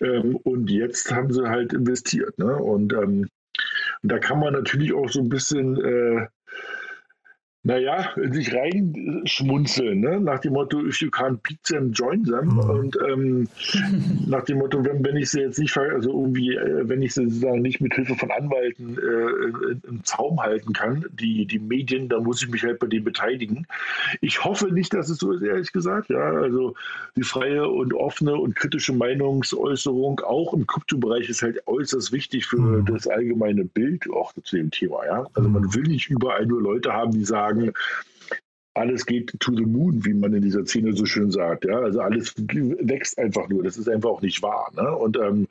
[0.00, 2.38] Ähm, und jetzt haben sie halt investiert.
[2.38, 2.56] Ne?
[2.56, 3.28] Und ähm,
[4.02, 6.26] da kann man natürlich auch so ein bisschen äh,
[7.64, 10.20] naja, sich reinschmunzeln, ne?
[10.20, 12.54] nach dem Motto, if you can't beat them, join them.
[12.54, 12.58] Mhm.
[12.58, 13.48] Und ähm,
[14.26, 17.24] nach dem Motto, wenn, wenn ich sie jetzt nicht, also irgendwie, äh, wenn ich sie
[17.24, 22.24] sozusagen nicht mit Hilfe von Anwalten äh, im Zaum halten kann, die, die Medien, dann
[22.24, 23.64] muss ich mich halt bei denen beteiligen.
[24.20, 26.10] Ich hoffe nicht, dass es so ist, ehrlich gesagt.
[26.10, 26.74] Ja, also
[27.16, 32.58] die freie und offene und kritische Meinungsäußerung auch im Kryptobereich ist halt äußerst wichtig für
[32.58, 32.86] mhm.
[32.86, 35.06] das allgemeine Bild auch zu dem Thema.
[35.06, 35.74] Ja, also man mhm.
[35.74, 37.72] will nicht überall nur Leute haben, die sagen, sagen,
[38.74, 41.64] alles geht to the moon, wie man in dieser Szene so schön sagt.
[41.64, 41.80] Ja?
[41.80, 43.62] Also alles wächst einfach nur.
[43.62, 44.72] Das ist einfach auch nicht wahr.
[44.74, 44.96] Ne?
[44.96, 45.46] Und ähm,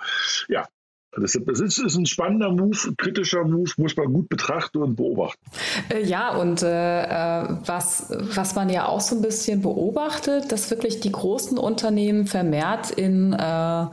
[0.48, 0.68] ja,
[1.14, 5.42] das, ist, ein spannender Move, kritischer Move, muss man gut betrachten und beobachten.
[5.90, 10.72] Äh, ja, und äh, äh, was, was man ja auch so ein bisschen beobachtet, dass
[10.72, 13.86] wirklich die großen Unternehmen vermehrt in äh,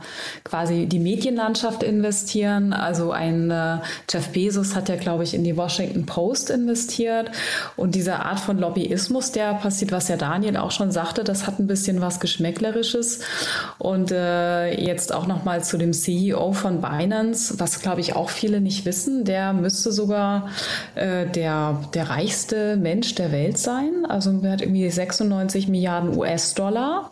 [0.45, 2.71] quasi die Medienlandschaft investieren.
[2.71, 7.31] Also ein äh, Jeff Bezos hat ja, glaube ich, in die Washington Post investiert.
[7.75, 11.59] Und diese Art von Lobbyismus, der passiert, was ja Daniel auch schon sagte, das hat
[11.59, 13.19] ein bisschen was Geschmäcklerisches.
[13.77, 18.29] Und äh, jetzt auch nochmal zu dem CEO von Binance Binance, was glaube ich auch
[18.29, 20.49] viele nicht wissen, der müsste sogar
[20.95, 24.05] äh, der, der reichste Mensch der Welt sein.
[24.07, 27.11] Also er hat irgendwie 96 Milliarden US-Dollar.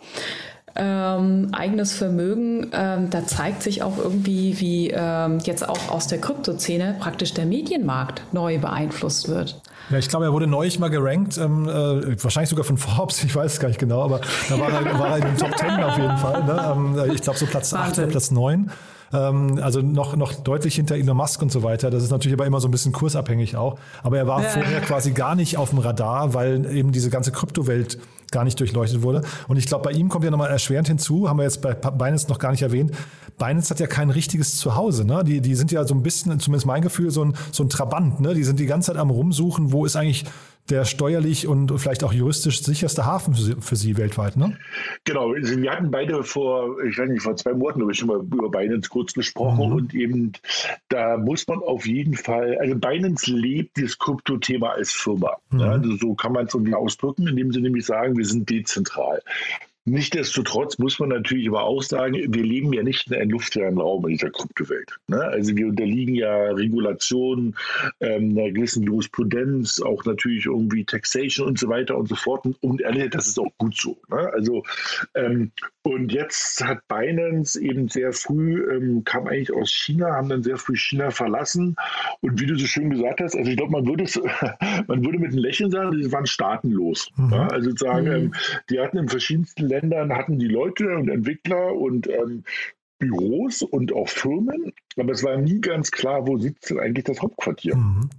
[0.79, 6.21] Ähm, eigenes Vermögen, ähm, da zeigt sich auch irgendwie, wie ähm, jetzt auch aus der
[6.21, 9.59] Kryptoszene praktisch der Medienmarkt neu beeinflusst wird.
[9.89, 13.35] Ja, ich glaube, er wurde neulich mal gerankt, ähm, äh, wahrscheinlich sogar von Forbes, ich
[13.35, 15.67] weiß es gar nicht genau, aber da war er, war er in den Top 10
[15.83, 16.43] auf jeden Fall.
[16.43, 16.75] Ne?
[16.75, 17.91] Ähm, ich glaube so Platz Wahnsinn.
[17.93, 18.69] 8 oder Platz 9.
[19.13, 21.89] Ähm, also noch, noch deutlich hinter Elon Musk und so weiter.
[21.89, 23.77] Das ist natürlich aber immer so ein bisschen kursabhängig auch.
[24.03, 24.49] Aber er war ja.
[24.49, 27.97] vorher quasi gar nicht auf dem Radar, weil eben diese ganze Kryptowelt
[28.31, 29.21] gar nicht durchleuchtet wurde.
[29.47, 32.27] Und ich glaube, bei ihm kommt ja nochmal erschwerend hinzu, haben wir jetzt bei Binance
[32.27, 32.91] noch gar nicht erwähnt.
[33.37, 35.05] Binance hat ja kein richtiges Zuhause.
[35.05, 35.23] Ne?
[35.23, 38.19] Die, die sind ja so ein bisschen, zumindest mein Gefühl, so ein, so ein Trabant.
[38.19, 38.33] Ne?
[38.33, 40.25] Die sind die ganze Zeit am Rumsuchen, wo ist eigentlich
[40.69, 44.57] der steuerlich und vielleicht auch juristisch sicherste Hafen für Sie, für Sie weltweit, ne?
[45.03, 48.07] Genau, also wir hatten beide vor, ich weiß nicht, vor zwei Monaten habe ich schon
[48.07, 49.75] mal über Binance kurz gesprochen mhm.
[49.75, 50.31] und eben
[50.89, 55.37] da muss man auf jeden Fall, also Binance lebt dieses Krypto-Thema als Firma.
[55.51, 55.59] Mhm.
[55.59, 59.21] Ja, also so kann man es irgendwie ausdrücken, indem sie nämlich sagen, wir sind dezentral.
[59.87, 64.05] Nichtsdestotrotz muss man natürlich aber auch sagen, wir leben ja nicht in einem luftleeren Raum
[64.05, 64.99] in dieser Kryptowelt.
[65.07, 65.23] Ne?
[65.23, 67.55] Also wir unterliegen ja Regulationen,
[68.01, 72.45] ähm, einer gewissen Jurisprudenz, auch natürlich irgendwie Taxation und so weiter und so fort.
[72.59, 73.97] Und ehrlich, das ist auch gut so.
[74.09, 74.29] Ne?
[74.33, 74.63] Also
[75.15, 80.43] ähm, und jetzt hat Binance eben sehr früh, ähm, kam eigentlich aus China, haben dann
[80.43, 81.77] sehr früh China verlassen.
[82.19, 84.19] Und wie du so schön gesagt hast, also ich glaube, man würde es,
[84.87, 87.09] man würde mit einem Lächeln sagen, die waren staatenlos.
[87.15, 87.31] Mhm.
[87.31, 87.47] Ja?
[87.47, 88.13] Also sagen, mhm.
[88.15, 88.33] ähm,
[88.69, 92.43] die hatten in verschiedensten Ländern hatten die Leute und Entwickler und ähm,
[92.99, 97.21] Büros und auch Firmen, aber es war nie ganz klar, wo sitzt denn eigentlich das
[97.21, 97.75] Hauptquartier.
[97.75, 98.09] Mhm.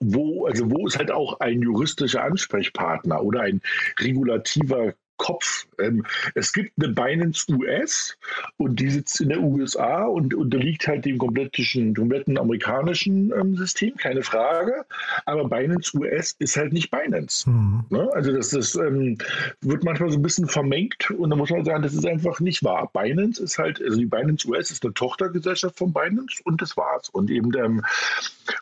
[0.00, 3.60] wo, also wo ist halt auch ein juristischer Ansprechpartner oder ein
[3.98, 5.66] regulativer Kopf.
[5.78, 6.04] Ähm,
[6.34, 8.16] es gibt eine Binance US
[8.56, 13.96] und die sitzt in der USA und unterliegt halt dem kompletten, kompletten amerikanischen ähm, System,
[13.96, 14.84] keine Frage.
[15.26, 17.48] Aber Binance US ist halt nicht Binance.
[17.48, 17.84] Mhm.
[17.90, 18.10] Ne?
[18.12, 19.18] Also das, das ähm,
[19.60, 22.64] wird manchmal so ein bisschen vermengt und da muss man sagen, das ist einfach nicht
[22.64, 22.90] wahr.
[22.92, 27.08] Binance ist halt, also die Binance US ist eine Tochtergesellschaft von Binance und das war's.
[27.10, 27.82] Und eben ähm,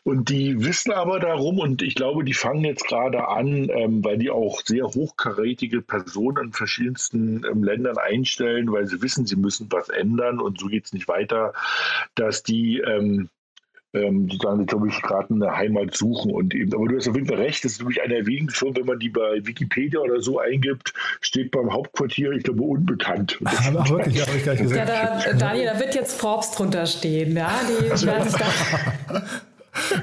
[0.02, 4.18] und die wissen aber darum und ich glaube, die fangen jetzt gerade an, ähm, weil
[4.18, 9.68] die auch sehr hochkarätige Personen in verschiedensten ähm, Ländern einstellen, weil sie wissen, sie müssen
[9.70, 11.52] was ändern und so geht es nicht weiter,
[12.14, 13.28] dass die ähm,
[13.92, 16.30] ähm, die dann, glaube ich, gerade eine Heimat suchen.
[16.32, 18.76] Und eben, aber du hast auf jeden Fall recht, das ist nämlich der wenigen Firmen,
[18.76, 23.38] wenn man die bei Wikipedia oder so eingibt, steht beim Hauptquartier, ich glaube, unbekannt.
[23.66, 24.78] Aber wirklich, ja, ich nicht gesehen.
[24.78, 27.60] Ja, da, Daniel, da wird jetzt Forbes drunter stehen, ja.
[27.68, 28.28] Die also, werden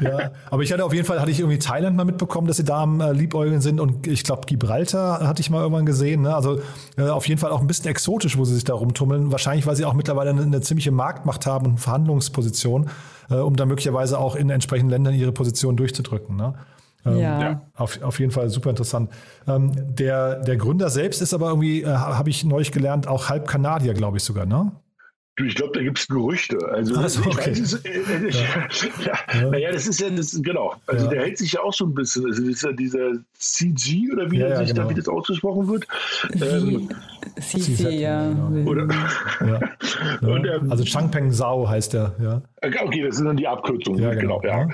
[0.01, 2.63] ja, aber ich hatte auf jeden Fall, hatte ich irgendwie Thailand mal mitbekommen, dass sie
[2.63, 6.22] da am äh, Liebäugeln sind und ich glaube Gibraltar hatte ich mal irgendwann gesehen.
[6.22, 6.36] Ne?
[6.36, 6.59] Also
[6.97, 9.32] äh, auf jeden Fall auch ein bisschen exotisch, wo sie sich da rumtummeln.
[9.32, 12.89] Wahrscheinlich, weil sie auch mittlerweile eine, eine ziemliche Marktmacht haben und Verhandlungsposition,
[13.30, 16.36] äh, um da möglicherweise auch in entsprechenden Ländern ihre Position durchzudrücken.
[16.36, 16.53] Ne?
[17.05, 17.61] Ähm, ja.
[17.76, 19.11] Auf, auf jeden Fall super interessant.
[19.47, 23.47] Ähm, der, der Gründer selbst ist aber irgendwie, äh, habe ich neulich gelernt, auch halb
[23.47, 24.72] Kanadier, glaube ich sogar, ne?
[25.46, 26.58] Ich glaube, da gibt es Gerüchte.
[26.72, 27.52] Also, so, okay.
[27.52, 28.68] weiß, äh, äh, ja.
[29.06, 29.40] ja.
[29.42, 29.50] ja.
[29.52, 30.74] Naja, das ist ja, das, genau.
[30.88, 31.12] Also, ja.
[31.12, 32.26] der hält sich ja auch so ein bisschen.
[32.26, 34.84] Also, das ist ja dieser CG oder wie, ja, sich genau.
[34.84, 35.88] da, wie das ausgesprochen wird.
[36.42, 36.90] Ähm,
[37.40, 38.30] CC, ja.
[38.30, 38.70] Genau.
[38.70, 38.84] Oder,
[40.22, 42.42] Und, ähm, also, Changpeng Sao heißt der, ja.
[42.64, 44.02] Okay, das sind dann die Abkürzungen.
[44.02, 44.40] Ja, genau.
[44.40, 44.68] genau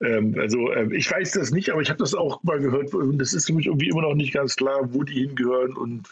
[0.00, 0.06] ja.
[0.06, 2.92] Ähm, also, ähm, ich weiß das nicht, aber ich habe das auch mal gehört.
[2.92, 5.74] Und das ist für mich irgendwie immer noch nicht ganz klar, wo die hingehören.
[5.76, 6.08] Und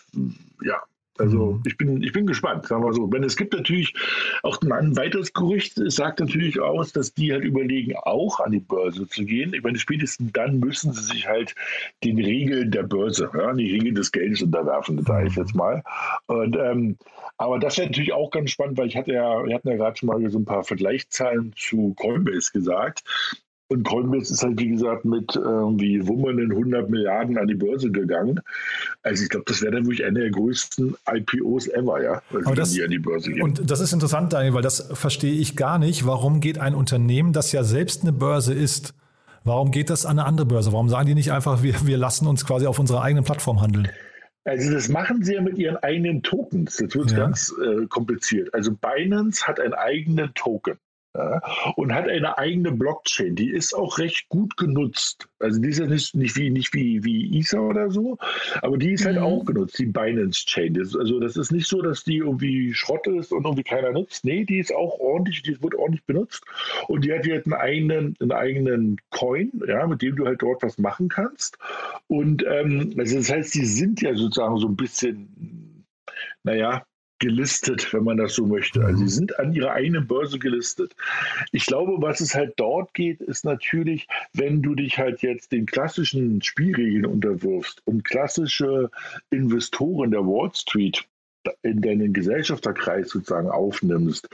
[0.63, 0.81] ja,
[1.19, 1.63] also mhm.
[1.67, 3.11] ich bin, ich bin gespannt, sagen wir so.
[3.13, 3.95] Wenn es gibt natürlich
[4.43, 8.61] auch ein weiteres Gerücht, es sagt natürlich aus, dass die halt überlegen, auch an die
[8.61, 9.53] Börse zu gehen.
[9.55, 11.55] Ich meine, spätestens dann müssen sie sich halt
[12.05, 15.83] den Regeln der Börse, ja, die Regeln des Geldes unterwerfen, das sage ich jetzt mal.
[16.27, 16.97] Und, ähm,
[17.37, 19.97] aber das wäre natürlich auch ganz spannend, weil ich hatte ja, wir hatten ja gerade
[19.97, 23.05] schon mal so ein paar Vergleichszahlen zu Coinbase gesagt.
[23.71, 28.41] Und Coinbase ist halt, wie gesagt, mit irgendwie wummernden 100 Milliarden an die Börse gegangen.
[29.03, 32.73] Also ich glaube, das wäre dann wirklich eine der größten IPOs ever, ja, also das,
[32.73, 33.43] die an die Börse gehen.
[33.43, 36.07] Und das ist interessant, Daniel, weil das verstehe ich gar nicht.
[36.07, 38.95] Warum geht ein Unternehmen, das ja selbst eine Börse ist,
[39.45, 40.73] warum geht das an eine andere Börse?
[40.73, 43.89] Warum sagen die nicht einfach, wir, wir lassen uns quasi auf unserer eigenen Plattform handeln?
[44.45, 46.79] Also das machen sie ja mit ihren eigenen Tokens.
[46.79, 47.19] Das wird ja.
[47.19, 48.55] ganz äh, kompliziert.
[48.55, 50.79] Also Binance hat einen eigenen Token
[51.77, 53.35] und hat eine eigene Blockchain.
[53.35, 55.29] Die ist auch recht gut genutzt.
[55.41, 58.19] Also die ist ja nicht, nicht, wie, nicht wie, wie ISA oder so,
[58.63, 59.23] aber die ist halt mhm.
[59.23, 60.75] halt auch genutzt, die Binance Chain.
[60.75, 64.25] Das, also das ist nicht so, dass die irgendwie Schrott ist und irgendwie keiner nutzt.
[64.25, 66.45] Nee, die ist auch ordentlich, die wird ordentlich benutzt.
[66.89, 70.63] Und die hat jetzt einen eigenen, einen eigenen Coin, ja, mit dem du halt dort
[70.63, 71.59] was machen kannst.
[72.07, 75.85] Und ähm, also das heißt, die sind ja sozusagen so ein bisschen,
[76.45, 76.85] naja,
[77.19, 78.85] gelistet, wenn man das so möchte.
[78.85, 80.95] Also sie sind an ihrer eigenen Börse gelistet.
[81.53, 85.67] Ich glaube, was es halt dort geht, ist natürlich, wenn du dich halt jetzt den
[85.67, 88.91] klassischen Spielregeln unterwirfst und klassische
[89.31, 91.07] Investoren der Wall Street
[91.63, 94.29] in deinen Gesellschafterkreis sozusagen aufnimmst,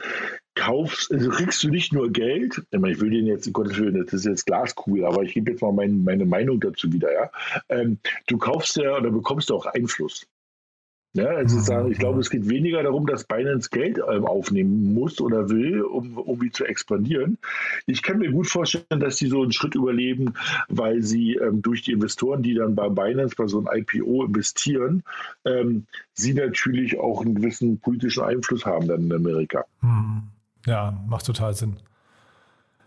[0.55, 4.03] kaufst, also kriegst du nicht nur Geld, ich, meine, ich will den jetzt, Gottes Willen,
[4.05, 7.31] das ist jetzt glaskugel, aber ich gebe jetzt mal mein, meine Meinung dazu wieder, ja.
[7.69, 10.27] Ähm, du kaufst ja oder bekommst auch Einfluss.
[11.17, 15.21] Ja, also sagen, ich glaube, es geht weniger darum, dass Binance Geld ähm, aufnehmen muss
[15.21, 17.39] oder will, um, die zu expandieren.
[17.87, 20.35] Ich kann mir gut vorstellen, dass sie so einen Schritt überleben,
[20.69, 25.05] weil sie ähm, durch die Investoren, die dann bei Binance bei so einem IPO investieren,
[25.45, 29.65] ähm, sie natürlich auch einen gewissen politischen Einfluss haben dann in Amerika.
[29.83, 30.25] Hm.
[30.67, 31.77] Ja, macht total Sinn.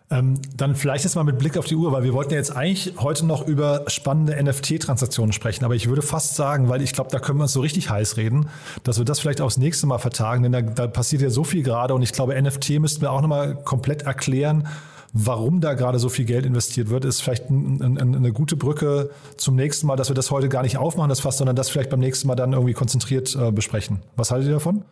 [0.10, 2.56] Ähm, dann vielleicht jetzt mal mit Blick auf die Uhr, weil wir wollten ja jetzt
[2.56, 7.10] eigentlich heute noch über spannende NFT-Transaktionen sprechen, aber ich würde fast sagen, weil ich glaube,
[7.12, 8.48] da können wir uns so richtig heiß reden,
[8.84, 11.62] dass wir das vielleicht aufs nächste Mal vertagen, denn da, da passiert ja so viel
[11.62, 14.70] gerade und ich glaube, NFT müssten wir auch nochmal komplett erklären,
[15.12, 19.10] warum da gerade so viel Geld investiert wird, ist vielleicht ein, ein, eine gute Brücke
[19.36, 21.90] zum nächsten Mal, dass wir das heute gar nicht aufmachen, das fast, sondern das vielleicht
[21.90, 24.00] beim nächsten Mal dann irgendwie konzentriert äh, besprechen.
[24.16, 24.86] Was haltet ihr davon?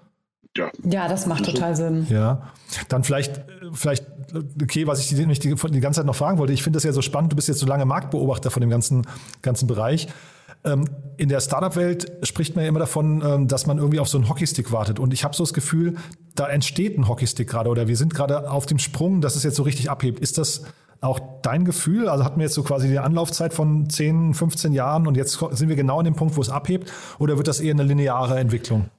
[0.58, 0.72] Ja.
[0.84, 2.08] ja, das macht total Sinn.
[2.10, 2.49] Ja,
[2.88, 3.41] dann vielleicht,
[3.74, 4.06] vielleicht,
[4.62, 6.93] okay, was ich die, die, die ganze Zeit noch fragen wollte, ich finde das ja
[6.93, 9.06] so spannend, du bist jetzt so lange Marktbeobachter von dem ganzen,
[9.41, 10.08] ganzen Bereich.
[10.64, 10.86] Ähm,
[11.18, 14.30] in der Startup-Welt spricht man ja immer davon, ähm, dass man irgendwie auf so einen
[14.30, 14.99] Hockeystick wartet.
[14.99, 15.95] Und ich habe so das Gefühl,
[16.34, 19.56] da entsteht ein Hockeystick gerade oder wir sind gerade auf dem Sprung, dass es jetzt
[19.56, 20.20] so richtig abhebt.
[20.20, 20.64] Ist das
[21.01, 22.10] auch dein Gefühl?
[22.10, 25.70] Also hatten wir jetzt so quasi die Anlaufzeit von 10, 15 Jahren und jetzt sind
[25.70, 26.91] wir genau an dem Punkt, wo es abhebt?
[27.20, 28.89] Oder wird das eher eine lineare Entwicklung?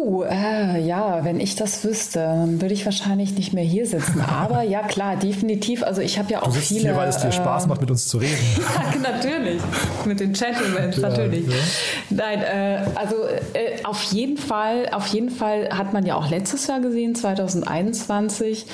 [0.00, 3.86] Puh, Puh, äh, ja, wenn ich das wüsste, dann würde ich wahrscheinlich nicht mehr hier
[3.86, 4.20] sitzen.
[4.40, 5.82] Aber ja, klar, definitiv.
[5.82, 6.80] Also ich habe ja auch du viele.
[6.80, 8.38] Hier, weil es dir äh, Spaß macht, mit uns zu reden.
[8.58, 9.60] ja, natürlich.
[10.06, 11.46] Mit den Gentlemen, ja, natürlich.
[11.46, 11.54] Ja.
[12.08, 13.16] Nein, äh, also
[13.52, 18.66] äh, auf jeden Fall, auf jeden Fall hat man ja auch letztes Jahr gesehen, 2021,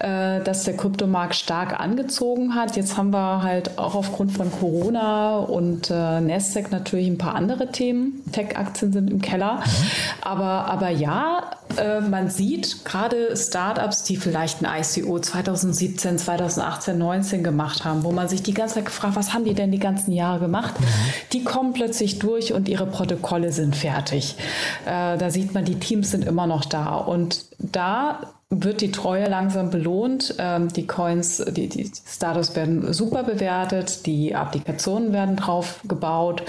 [0.00, 2.76] äh, dass der Kryptomarkt stark angezogen hat.
[2.76, 7.70] Jetzt haben wir halt auch aufgrund von Corona und äh, Nasdaq natürlich ein paar andere
[7.70, 8.20] Themen.
[8.32, 9.62] Tech-Aktien sind im Keller.
[9.64, 9.70] Mhm.
[10.22, 17.44] Aber, aber ja, äh, man sieht gerade Startups, die vielleicht ein ICO 2017, 2018, 2019
[17.44, 20.12] gemacht haben, wo man sich die ganze Zeit gefragt, was haben die denn die ganzen
[20.12, 20.80] Jahre gemacht?
[20.80, 20.84] Mhm.
[21.34, 24.36] Die kommen plötzlich durch und ihre Protokolle sind fertig.
[24.86, 26.94] Äh, da sieht man, die Teams sind immer noch da.
[26.94, 28.20] Und da
[28.54, 30.34] wird die Treue langsam belohnt.
[30.38, 36.42] Ähm, die Coins, die, die Status werden super bewertet, die Applikationen werden drauf gebaut.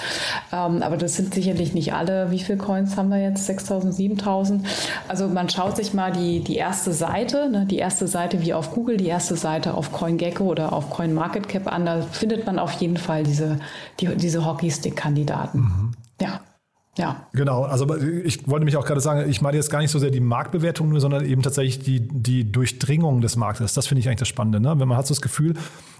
[0.52, 2.30] Ähm, aber das sind sicherlich nicht alle.
[2.30, 3.46] Wie viele Coins haben wir jetzt?
[3.46, 4.66] 6000, 7000?
[5.08, 8.72] Also man schaut sich mal die, die erste Seite, ne, die erste Seite wie auf
[8.72, 11.86] Google, die erste Seite auf CoinGecko oder auf CoinMarketCap an.
[11.86, 13.60] Da findet man auf jeden Fall diese,
[14.02, 15.60] die, diese Hockeystick-Kandidaten.
[15.60, 15.92] Mhm.
[16.20, 16.42] Ja.
[16.96, 17.28] Ja.
[17.34, 20.12] Genau, also ich wollte mich auch gerade sagen, ich meine jetzt gar nicht so sehr
[20.12, 23.74] die Marktbewertung nur, sondern eben tatsächlich die, die Durchdringung des Marktes.
[23.74, 24.60] Das finde ich eigentlich das Spannende.
[24.60, 24.80] Ne?
[24.80, 25.56] Wenn man hat so das Gefühl,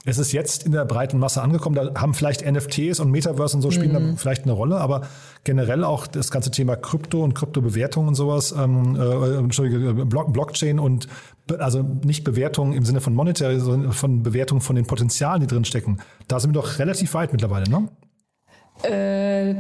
[0.06, 3.64] es ist jetzt in der breiten Masse angekommen, da haben vielleicht NFTs und Metaverse und
[3.64, 4.12] so spielen mhm.
[4.12, 5.08] da vielleicht eine Rolle, aber
[5.44, 10.78] generell auch das ganze Thema Krypto und Kryptobewertung und sowas, ähm, äh, Entschuldige, äh, Blockchain
[10.78, 11.08] und
[11.58, 15.66] also nicht Bewertung im Sinne von monetary, sondern von Bewertung von den Potenzialen, die drin
[15.66, 15.98] stecken.
[16.28, 17.90] Da sind wir doch relativ weit mittlerweile, ne?
[18.82, 19.56] Äh,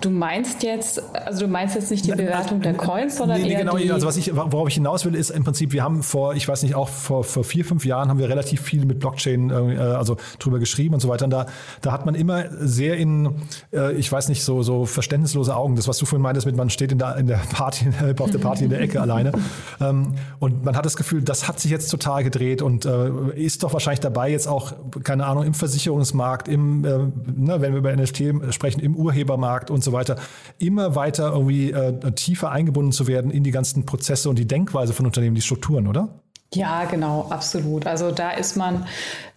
[0.00, 3.52] du meinst jetzt, also du meinst jetzt nicht die Bewertung der Coins, sondern nee, nee,
[3.54, 6.02] eher genau, die also was ich, worauf ich hinaus will, ist im Prinzip, wir haben
[6.02, 9.00] vor, ich weiß nicht, auch vor, vor vier, fünf Jahren haben wir relativ viel mit
[9.00, 11.24] Blockchain, äh, also drüber geschrieben und so weiter.
[11.24, 11.46] Und da,
[11.80, 13.36] da hat man immer sehr in,
[13.72, 15.76] äh, ich weiß nicht, so, so verständnislose Augen.
[15.76, 17.86] Das, was du vorhin meintest, mit man steht in der, in der Party,
[18.18, 19.32] auf der Party in der Ecke alleine.
[19.80, 23.62] Ähm, und man hat das Gefühl, das hat sich jetzt total gedreht und äh, ist
[23.62, 27.94] doch wahrscheinlich dabei, jetzt auch, keine Ahnung, im Versicherungsmarkt, im, äh, ne, wenn wir über
[27.94, 28.20] NFT
[28.52, 30.16] sprechen, im Urhebermarkt und so weiter,
[30.58, 34.92] immer weiter irgendwie äh, tiefer eingebunden zu werden in die ganzen Prozesse und die Denkweise
[34.92, 36.20] von Unternehmen, die Strukturen, oder?
[36.52, 37.86] Ja, genau, absolut.
[37.86, 38.86] Also da ist man,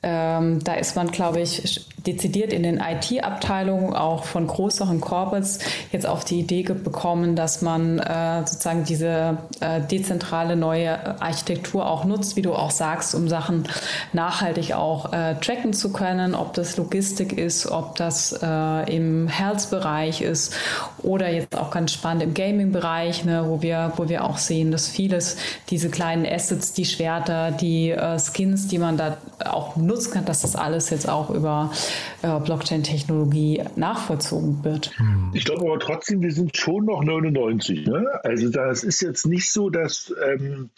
[0.03, 5.59] ähm, da ist man, glaube ich, dezidiert in den IT-Abteilungen auch von größeren Corporates
[5.91, 12.03] jetzt auf die Idee bekommen, dass man äh, sozusagen diese äh, dezentrale neue Architektur auch
[12.03, 13.63] nutzt, wie du auch sagst, um Sachen
[14.11, 20.21] nachhaltig auch äh, tracken zu können, ob das Logistik ist, ob das äh, im Health-Bereich
[20.21, 20.53] ist
[21.01, 24.87] oder jetzt auch ganz spannend im Gaming-Bereich, ne, wo wir, wo wir auch sehen, dass
[24.87, 25.37] vieles
[25.69, 30.41] diese kleinen Assets, die Schwerter, die äh, Skins, die man da auch nutzen kann, dass
[30.41, 31.71] das alles jetzt auch über
[32.21, 34.97] äh, Blockchain-Technologie nachvollzogen wird.
[34.97, 35.31] Hm.
[35.33, 37.85] Ich glaube aber trotzdem, wir sind schon noch 99.
[37.87, 38.07] Ne?
[38.23, 40.69] Also das ist jetzt nicht so, dass, ähm,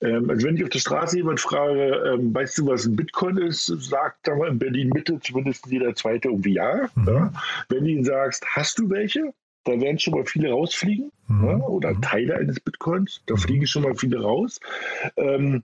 [0.00, 3.38] ähm, also wenn ich auf der Straße jemand frage, ähm, weißt du, was ein Bitcoin
[3.38, 6.88] ist, sagt da mal in Berlin Mitte zumindest jeder zweite irgendwie ja.
[6.94, 7.08] Mhm.
[7.08, 7.32] ja.
[7.68, 9.32] Wenn du ihn sagst, hast du welche?
[9.64, 11.44] Da werden schon mal viele rausfliegen mhm.
[11.46, 12.02] ja, oder mhm.
[12.02, 13.22] Teile eines Bitcoins.
[13.26, 14.60] Da fliegen schon mal viele raus.
[15.16, 15.62] Ähm,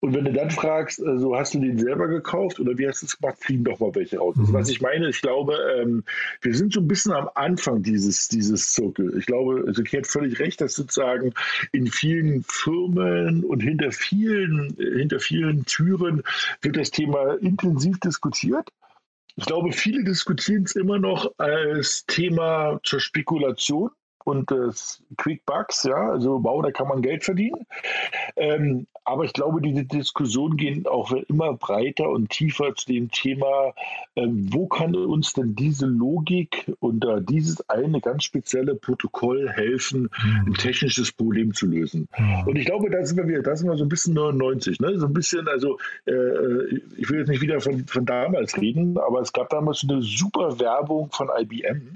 [0.00, 3.06] und wenn du dann fragst, also hast du den selber gekauft oder wie hast du
[3.06, 4.36] es gemacht, fliegen doch mal welche raus.
[4.36, 4.52] Mhm.
[4.52, 6.04] was ich meine, ich glaube, ähm,
[6.40, 9.16] wir sind so ein bisschen am Anfang dieses, dieses Zirkel.
[9.18, 11.34] Ich glaube, also ich hätte völlig recht, dass sozusagen
[11.72, 16.22] in vielen Firmen und hinter vielen, hinter vielen Türen
[16.62, 18.70] wird das Thema intensiv diskutiert.
[19.34, 23.90] Ich glaube, viele diskutieren es immer noch als Thema zur Spekulation
[24.28, 27.66] und des Quick Bucks, ja, also wow, da kann man Geld verdienen.
[28.36, 33.72] Ähm, aber ich glaube, diese Diskussionen gehen auch immer breiter und tiefer zu dem Thema,
[34.16, 40.10] ähm, wo kann uns denn diese Logik und äh, dieses eine ganz spezielle Protokoll helfen,
[40.22, 40.48] mhm.
[40.48, 42.06] ein technisches Problem zu lösen.
[42.18, 42.48] Mhm.
[42.48, 44.98] Und ich glaube, da sind wir wieder, da sind wir so ein bisschen 99, ne?
[44.98, 46.66] so ein bisschen, also äh,
[46.98, 50.60] ich will jetzt nicht wieder von, von damals reden, aber es gab damals eine super
[50.60, 51.94] Werbung von IBM.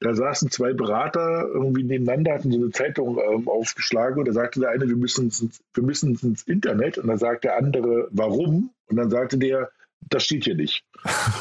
[0.00, 4.60] Da saßen zwei Berater irgendwie nebeneinander, hatten so eine Zeitung ähm, aufgeschlagen und da sagte
[4.60, 5.30] der eine, wir müssen,
[5.74, 8.70] wir müssen ins Internet und dann sagt der andere, warum?
[8.86, 9.70] Und dann sagte der,
[10.10, 10.84] das steht hier nicht.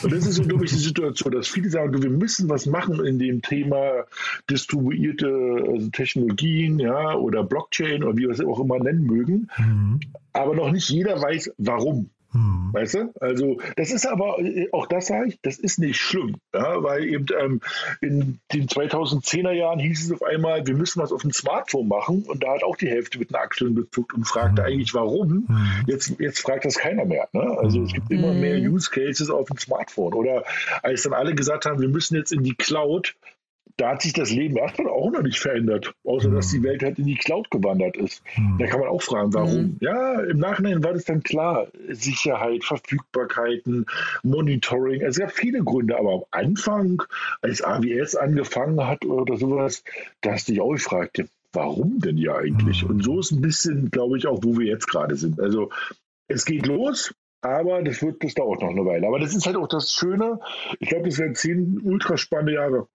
[0.04, 3.06] Und das ist so, glaube ich, die Situation, dass viele sagen, wir müssen was machen
[3.06, 4.06] in dem Thema
[4.50, 5.28] distribuierte
[5.68, 9.50] also Technologien, ja, oder Blockchain oder wie wir es auch immer nennen mögen.
[9.58, 10.00] Mhm.
[10.34, 12.10] Aber noch nicht jeder weiß, warum.
[12.32, 12.70] Hm.
[12.74, 13.14] Weißt du?
[13.20, 16.36] Also, das ist aber, äh, auch das sage ich, das ist nicht schlimm.
[16.54, 17.62] Ja, weil eben ähm,
[18.02, 22.24] in den 2010er Jahren hieß es auf einmal, wir müssen was auf dem Smartphone machen
[22.28, 24.68] und da hat auch die Hälfte mit einer Achseln bezuckt und fragte hm.
[24.68, 25.48] eigentlich, warum.
[25.48, 25.86] Hm.
[25.88, 27.30] Jetzt, jetzt fragt das keiner mehr.
[27.32, 27.58] Ne?
[27.60, 30.14] Also, es gibt immer mehr Use Cases auf dem Smartphone.
[30.14, 30.44] Oder
[30.84, 33.16] als dann alle gesagt haben, wir müssen jetzt in die Cloud,
[33.78, 36.98] da hat sich das Leben erstmal auch noch nicht verändert, außer dass die Welt halt
[36.98, 38.24] in die Cloud gewandert ist.
[38.58, 39.62] Da kann man auch fragen, warum?
[39.62, 39.78] Mhm.
[39.80, 41.68] Ja, im Nachhinein war das dann klar.
[41.90, 43.86] Sicherheit, Verfügbarkeiten,
[44.24, 45.02] Monitoring.
[45.02, 47.04] Es gab viele Gründe, aber am Anfang,
[47.42, 49.84] als AWS angefangen hat oder sowas,
[50.22, 51.24] da hast du dich auch gefragt,
[51.54, 52.84] warum denn ja eigentlich?
[52.84, 55.40] Und so ist ein bisschen, glaube ich, auch, wo wir jetzt gerade sind.
[55.40, 55.70] Also
[56.28, 59.08] es geht los, aber das wird, das dauert noch eine Weile.
[59.08, 60.40] Aber das ist halt auch das Schöne.
[60.80, 62.88] Ich glaube, das werden zehn ultra spannende Jahre.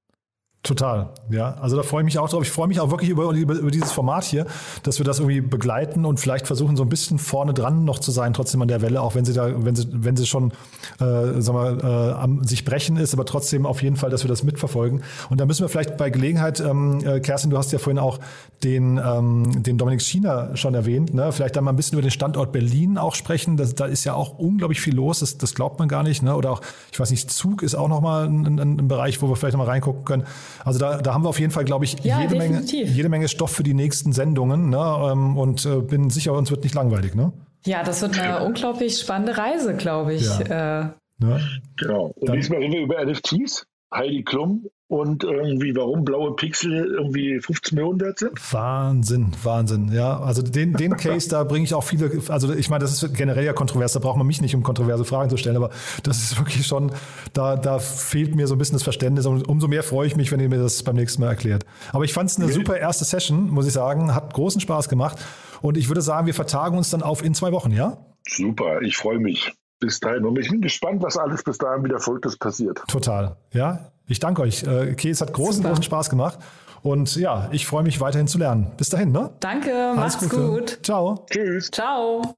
[0.64, 1.54] Total, ja.
[1.54, 2.44] Also da freue ich mich auch drauf.
[2.44, 4.46] Ich freue mich auch wirklich über, über, dieses Format hier,
[4.84, 8.12] dass wir das irgendwie begleiten und vielleicht versuchen, so ein bisschen vorne dran noch zu
[8.12, 10.52] sein, trotzdem an der Welle, auch wenn sie da, wenn sie, wenn sie schon,
[11.00, 14.28] äh, sagen wir, äh, am sich brechen ist, aber trotzdem auf jeden Fall, dass wir
[14.28, 15.02] das mitverfolgen.
[15.30, 18.20] Und da müssen wir vielleicht bei Gelegenheit, ähm, äh, Kerstin, du hast ja vorhin auch
[18.62, 21.32] den, ähm, den Dominik China schon erwähnt, ne?
[21.32, 23.56] Vielleicht dann mal ein bisschen über den Standort Berlin auch sprechen.
[23.56, 26.36] Das, da ist ja auch unglaublich viel los, das, das glaubt man gar nicht, ne?
[26.36, 26.60] Oder auch,
[26.92, 29.66] ich weiß nicht, Zug ist auch nochmal ein, ein, ein Bereich, wo wir vielleicht nochmal
[29.66, 30.24] reingucken können.
[30.64, 33.28] Also da, da haben wir auf jeden Fall, glaube ich, ja, jede, Menge, jede Menge
[33.28, 34.70] Stoff für die nächsten Sendungen.
[34.70, 35.10] Ne?
[35.12, 37.14] Ähm, und äh, bin sicher, uns wird nicht langweilig.
[37.14, 37.32] Ne?
[37.64, 40.24] Ja, das wird eine unglaublich spannende Reise, glaube ich.
[40.24, 40.80] Ja.
[40.80, 41.40] Äh, ja.
[41.76, 42.12] Genau.
[42.16, 43.64] Und diesmal reden wir über NFTs.
[43.92, 48.32] Heidi Klum und irgendwie, warum blaue Pixel irgendwie 15 Millionen wert sind?
[48.52, 49.90] Wahnsinn, Wahnsinn.
[49.90, 53.14] Ja, also den, den Case, da bringe ich auch viele, also ich meine, das ist
[53.16, 55.70] generell ja kontrovers, da braucht man mich nicht, um kontroverse Fragen zu stellen, aber
[56.02, 56.92] das ist wirklich schon,
[57.32, 60.30] da, da fehlt mir so ein bisschen das Verständnis und umso mehr freue ich mich,
[60.30, 61.64] wenn ihr mir das beim nächsten Mal erklärt.
[61.92, 62.54] Aber ich fand es eine okay.
[62.54, 65.18] super erste Session, muss ich sagen, hat großen Spaß gemacht
[65.62, 67.96] und ich würde sagen, wir vertagen uns dann auf in zwei Wochen, ja?
[68.28, 70.24] Super, ich freue mich bis dahin.
[70.24, 72.82] Und ich bin gespannt, was alles bis dahin wieder Folgendes passiert.
[72.88, 73.92] Total, ja.
[74.06, 74.66] Ich danke euch.
[74.66, 75.68] Okay, es hat großen, Super.
[75.68, 76.38] großen Spaß gemacht.
[76.82, 78.72] Und ja, ich freue mich weiterhin zu lernen.
[78.76, 79.32] Bis dahin, ne?
[79.40, 80.48] Danke, Alles macht's Gute.
[80.48, 80.78] gut.
[80.82, 81.26] Ciao.
[81.30, 81.70] Tschüss.
[81.70, 82.34] Ciao.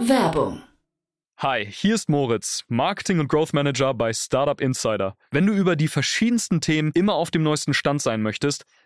[0.00, 0.62] Werbung.
[1.38, 5.16] Hi, hier ist Moritz, Marketing und Growth Manager bei Startup Insider.
[5.32, 8.64] Wenn du über die verschiedensten Themen immer auf dem neuesten Stand sein möchtest,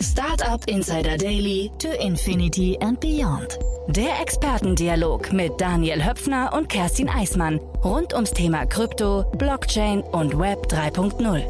[0.00, 3.58] Startup Insider Daily to Infinity and Beyond.
[3.88, 10.66] Der Expertendialog mit Daniel Höpfner und Kerstin Eismann rund ums Thema Krypto, Blockchain und Web
[10.66, 11.42] 3.0.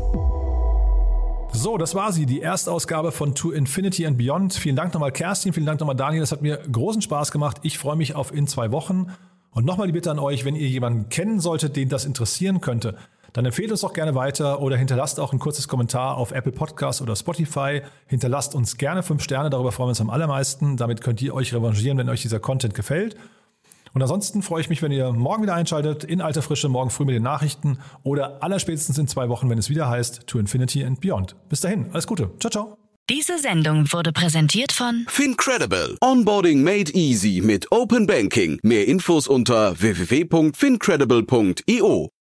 [1.53, 4.55] So, das war sie, die Erstausgabe von To Infinity and Beyond.
[4.55, 6.21] Vielen Dank nochmal, Kerstin, vielen Dank nochmal, Daniel.
[6.21, 7.59] Das hat mir großen Spaß gemacht.
[7.63, 9.07] Ich freue mich auf in zwei Wochen.
[9.53, 12.97] Und nochmal die Bitte an euch, wenn ihr jemanden kennen solltet, den das interessieren könnte,
[13.35, 17.03] dann empfehlt uns doch gerne weiter oder hinterlasst auch ein kurzes Kommentar auf Apple Podcasts
[17.03, 17.83] oder Spotify.
[18.07, 20.77] Hinterlasst uns gerne fünf Sterne, darüber freuen wir uns am allermeisten.
[20.77, 23.17] Damit könnt ihr euch revanchieren, wenn euch dieser Content gefällt.
[23.93, 27.05] Und ansonsten freue ich mich, wenn ihr morgen wieder einschaltet, in alter Frische, morgen früh
[27.05, 31.01] mit den Nachrichten oder allerspätestens in zwei Wochen, wenn es wieder heißt To Infinity and
[31.01, 31.35] Beyond.
[31.49, 32.31] Bis dahin, alles Gute.
[32.39, 32.79] Ciao, ciao.
[33.11, 35.97] Diese Sendung wurde präsentiert von Fincredible.
[36.01, 38.61] Onboarding made easy mit Open Banking.
[38.63, 42.14] Mehr Infos unter www.fincredible.io.